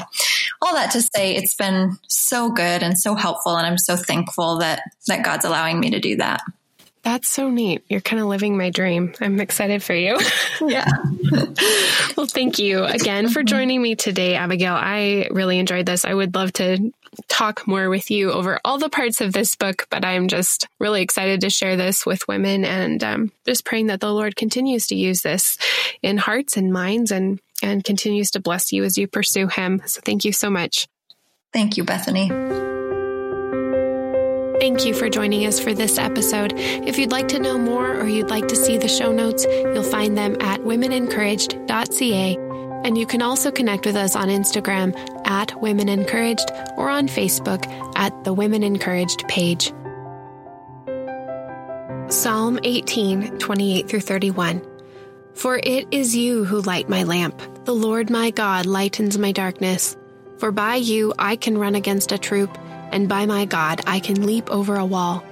all 0.60 0.74
that 0.74 0.92
to 0.94 1.02
say, 1.02 1.36
it's 1.36 1.56
been 1.56 1.98
so 2.08 2.50
good 2.50 2.82
and 2.82 3.00
so 3.00 3.14
helpful. 3.14 3.56
And 3.56 3.68
I'm 3.68 3.78
so 3.78 3.96
thankful 3.96 4.58
that, 4.58 4.82
that 5.08 5.24
God's 5.24 5.46
allowing 5.46 5.80
me 5.80 5.92
to 5.92 6.00
do 6.00 6.16
that. 6.16 6.42
That's 7.04 7.30
so 7.30 7.50
neat. 7.50 7.84
You're 7.90 8.02
kind 8.02 8.22
of 8.22 8.28
living 8.28 8.58
my 8.58 8.70
dream. 8.70 9.14
I'm 9.20 9.40
excited 9.40 9.84
for 9.84 9.94
you. 9.94 10.18
Yeah. 10.62 10.88
well, 12.16 12.28
thank 12.28 12.58
you 12.58 12.86
again 12.86 13.28
for 13.28 13.44
joining 13.44 13.82
me 13.82 13.96
today, 13.96 14.36
Abigail. 14.36 14.76
I 14.76 15.28
really 15.32 15.60
enjoyed 15.60 15.86
this. 15.86 16.06
I 16.06 16.14
would 16.14 16.36
love 16.36 16.54
to 16.54 16.94
talk 17.28 17.68
more 17.68 17.90
with 17.90 18.12
you 18.12 18.32
over 18.32 18.60
all 18.64 18.78
the 18.78 18.90
parts 18.90 19.20
of 19.20 19.34
this 19.34 19.56
book, 19.56 19.88
but 19.90 20.06
I'm 20.06 20.28
just 20.28 20.68
really 20.80 21.02
excited 21.02 21.42
to 21.42 21.50
share 21.50 21.76
this 21.76 22.06
with 22.06 22.28
women 22.28 22.64
and 22.64 23.04
um, 23.04 23.32
just 23.46 23.66
praying 23.66 23.88
that 23.88 24.00
the 24.00 24.14
Lord 24.14 24.36
continues 24.36 24.88
to 24.88 24.96
use 24.96 25.22
this 25.22 25.58
in 26.02 26.18
hearts 26.18 26.56
and 26.56 26.72
minds 26.72 27.12
and 27.12 27.40
and 27.62 27.84
continues 27.84 28.32
to 28.32 28.40
bless 28.40 28.72
you 28.72 28.84
as 28.84 28.98
you 28.98 29.08
pursue 29.08 29.48
Him. 29.48 29.82
So 29.86 30.02
thank 30.02 30.24
you 30.24 30.32
so 30.32 30.50
much. 30.50 30.88
Thank 31.52 31.78
you, 31.78 31.84
Bethany. 31.84 32.30
Thank 34.64 34.86
you 34.86 34.94
for 34.94 35.10
joining 35.10 35.46
us 35.46 35.60
for 35.60 35.74
this 35.74 35.98
episode. 35.98 36.54
If 36.56 36.98
you'd 36.98 37.12
like 37.12 37.28
to 37.28 37.38
know 37.38 37.58
more 37.58 37.98
or 37.98 38.08
you'd 38.08 38.30
like 38.30 38.48
to 38.48 38.56
see 38.56 38.78
the 38.78 38.88
show 38.88 39.12
notes, 39.12 39.46
you'll 39.46 39.84
find 39.84 40.18
them 40.18 40.38
at 40.40 40.62
womenencouraged.ca. 40.62 42.38
And 42.86 42.98
you 42.98 43.06
can 43.06 43.22
also 43.22 43.52
connect 43.52 43.86
with 43.86 43.98
us 43.98 44.16
on 44.16 44.30
Instagram 44.30 44.96
at 45.28 45.62
Women 45.62 45.90
Encouraged 45.90 46.50
or 46.78 46.88
on 46.88 47.10
Facebook 47.10 47.68
at 47.98 48.24
the 48.24 48.32
Women 48.32 48.64
Encouraged 48.64 49.28
page. 49.28 49.74
Psalm 52.08 52.58
18, 52.64 53.40
28 53.40 53.90
through 53.90 54.00
31. 54.00 54.66
For 55.34 55.60
it 55.62 55.90
is 55.92 56.16
you 56.16 56.46
who 56.46 56.62
light 56.62 56.88
my 56.88 57.04
lamp. 57.04 57.66
The 57.66 57.76
Lord 57.76 58.10
my 58.10 58.32
God 58.32 58.66
lightens 58.66 59.18
my 59.18 59.34
darkness. 59.34 59.98
For 60.38 60.54
by 60.54 60.78
you 60.78 61.14
I 61.20 61.36
can 61.36 61.58
run 61.58 61.76
against 61.76 62.14
a 62.14 62.18
troop, 62.18 62.58
and 62.94 63.10
by 63.10 63.26
my 63.26 63.44
God 63.44 63.82
I 63.86 64.00
can 64.00 64.26
leap 64.26 64.50
over 64.50 64.78
a 64.78 64.86
wall. 64.86 65.26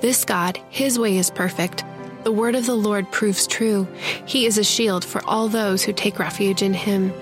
This 0.00 0.24
God, 0.24 0.58
his 0.70 0.98
way 0.98 1.18
is 1.18 1.30
perfect. 1.30 1.84
The 2.24 2.32
word 2.32 2.54
of 2.54 2.64
the 2.64 2.74
Lord 2.74 3.10
proves 3.10 3.46
true. 3.46 3.86
He 4.24 4.46
is 4.46 4.56
a 4.56 4.64
shield 4.64 5.04
for 5.04 5.22
all 5.26 5.48
those 5.48 5.82
who 5.82 5.92
take 5.92 6.18
refuge 6.18 6.62
in 6.62 6.72
him. 6.72 7.12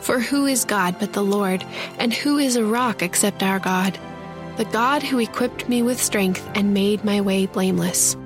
For 0.00 0.20
who 0.20 0.46
is 0.46 0.64
God 0.64 0.96
but 0.98 1.12
the 1.12 1.22
Lord, 1.22 1.64
and 1.98 2.12
who 2.12 2.38
is 2.38 2.56
a 2.56 2.64
rock 2.64 3.02
except 3.02 3.42
our 3.42 3.58
God? 3.58 3.98
The 4.56 4.66
God 4.66 5.02
who 5.02 5.18
equipped 5.18 5.68
me 5.68 5.82
with 5.82 6.00
strength 6.00 6.46
and 6.54 6.72
made 6.72 7.04
my 7.04 7.20
way 7.20 7.46
blameless. 7.46 8.16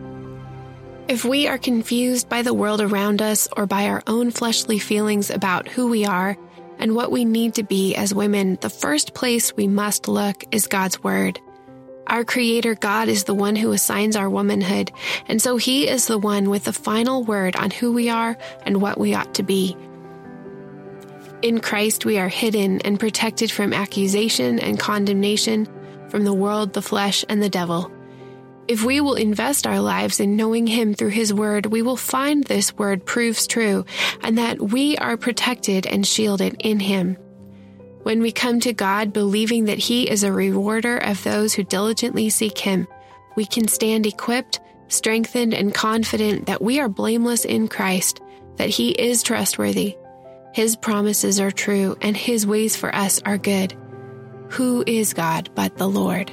If 1.08 1.24
we 1.24 1.48
are 1.48 1.56
confused 1.56 2.28
by 2.28 2.42
the 2.42 2.52
world 2.52 2.82
around 2.82 3.22
us 3.22 3.48
or 3.56 3.66
by 3.66 3.88
our 3.88 4.02
own 4.06 4.30
fleshly 4.30 4.78
feelings 4.78 5.30
about 5.30 5.68
who 5.68 5.88
we 5.88 6.04
are, 6.04 6.36
and 6.78 6.94
what 6.94 7.10
we 7.10 7.24
need 7.24 7.54
to 7.54 7.62
be 7.62 7.94
as 7.94 8.14
women, 8.14 8.58
the 8.60 8.70
first 8.70 9.14
place 9.14 9.56
we 9.56 9.66
must 9.66 10.08
look 10.08 10.44
is 10.52 10.66
God's 10.66 11.02
Word. 11.02 11.40
Our 12.06 12.24
Creator 12.24 12.76
God 12.76 13.08
is 13.08 13.24
the 13.24 13.34
one 13.34 13.54
who 13.54 13.72
assigns 13.72 14.16
our 14.16 14.30
womanhood, 14.30 14.90
and 15.26 15.42
so 15.42 15.56
He 15.56 15.88
is 15.88 16.06
the 16.06 16.18
one 16.18 16.48
with 16.48 16.64
the 16.64 16.72
final 16.72 17.22
word 17.22 17.54
on 17.56 17.70
who 17.70 17.92
we 17.92 18.08
are 18.08 18.38
and 18.62 18.80
what 18.80 18.98
we 18.98 19.14
ought 19.14 19.34
to 19.34 19.42
be. 19.42 19.76
In 21.42 21.60
Christ, 21.60 22.04
we 22.04 22.18
are 22.18 22.28
hidden 22.28 22.80
and 22.80 22.98
protected 22.98 23.50
from 23.50 23.72
accusation 23.72 24.58
and 24.58 24.78
condemnation 24.78 25.68
from 26.08 26.24
the 26.24 26.32
world, 26.32 26.72
the 26.72 26.82
flesh, 26.82 27.24
and 27.28 27.42
the 27.42 27.50
devil. 27.50 27.92
If 28.68 28.84
we 28.84 29.00
will 29.00 29.14
invest 29.14 29.66
our 29.66 29.80
lives 29.80 30.20
in 30.20 30.36
knowing 30.36 30.66
Him 30.66 30.92
through 30.92 31.08
His 31.08 31.32
Word, 31.32 31.64
we 31.64 31.80
will 31.80 31.96
find 31.96 32.44
this 32.44 32.76
Word 32.76 33.06
proves 33.06 33.46
true 33.46 33.86
and 34.22 34.36
that 34.36 34.60
we 34.60 34.94
are 34.98 35.16
protected 35.16 35.86
and 35.86 36.06
shielded 36.06 36.54
in 36.60 36.78
Him. 36.78 37.16
When 38.02 38.20
we 38.20 38.30
come 38.30 38.60
to 38.60 38.74
God 38.74 39.14
believing 39.14 39.64
that 39.64 39.78
He 39.78 40.08
is 40.08 40.22
a 40.22 40.30
rewarder 40.30 40.98
of 40.98 41.24
those 41.24 41.54
who 41.54 41.64
diligently 41.64 42.28
seek 42.28 42.58
Him, 42.58 42.86
we 43.36 43.46
can 43.46 43.68
stand 43.68 44.06
equipped, 44.06 44.60
strengthened, 44.88 45.54
and 45.54 45.72
confident 45.72 46.44
that 46.44 46.60
we 46.60 46.78
are 46.78 46.90
blameless 46.90 47.46
in 47.46 47.68
Christ, 47.68 48.20
that 48.56 48.68
He 48.68 48.90
is 48.90 49.22
trustworthy. 49.22 49.96
His 50.52 50.76
promises 50.76 51.40
are 51.40 51.50
true, 51.50 51.96
and 52.02 52.14
His 52.14 52.46
ways 52.46 52.76
for 52.76 52.94
us 52.94 53.22
are 53.24 53.38
good. 53.38 53.74
Who 54.50 54.84
is 54.86 55.14
God 55.14 55.48
but 55.54 55.78
the 55.78 55.88
Lord? 55.88 56.30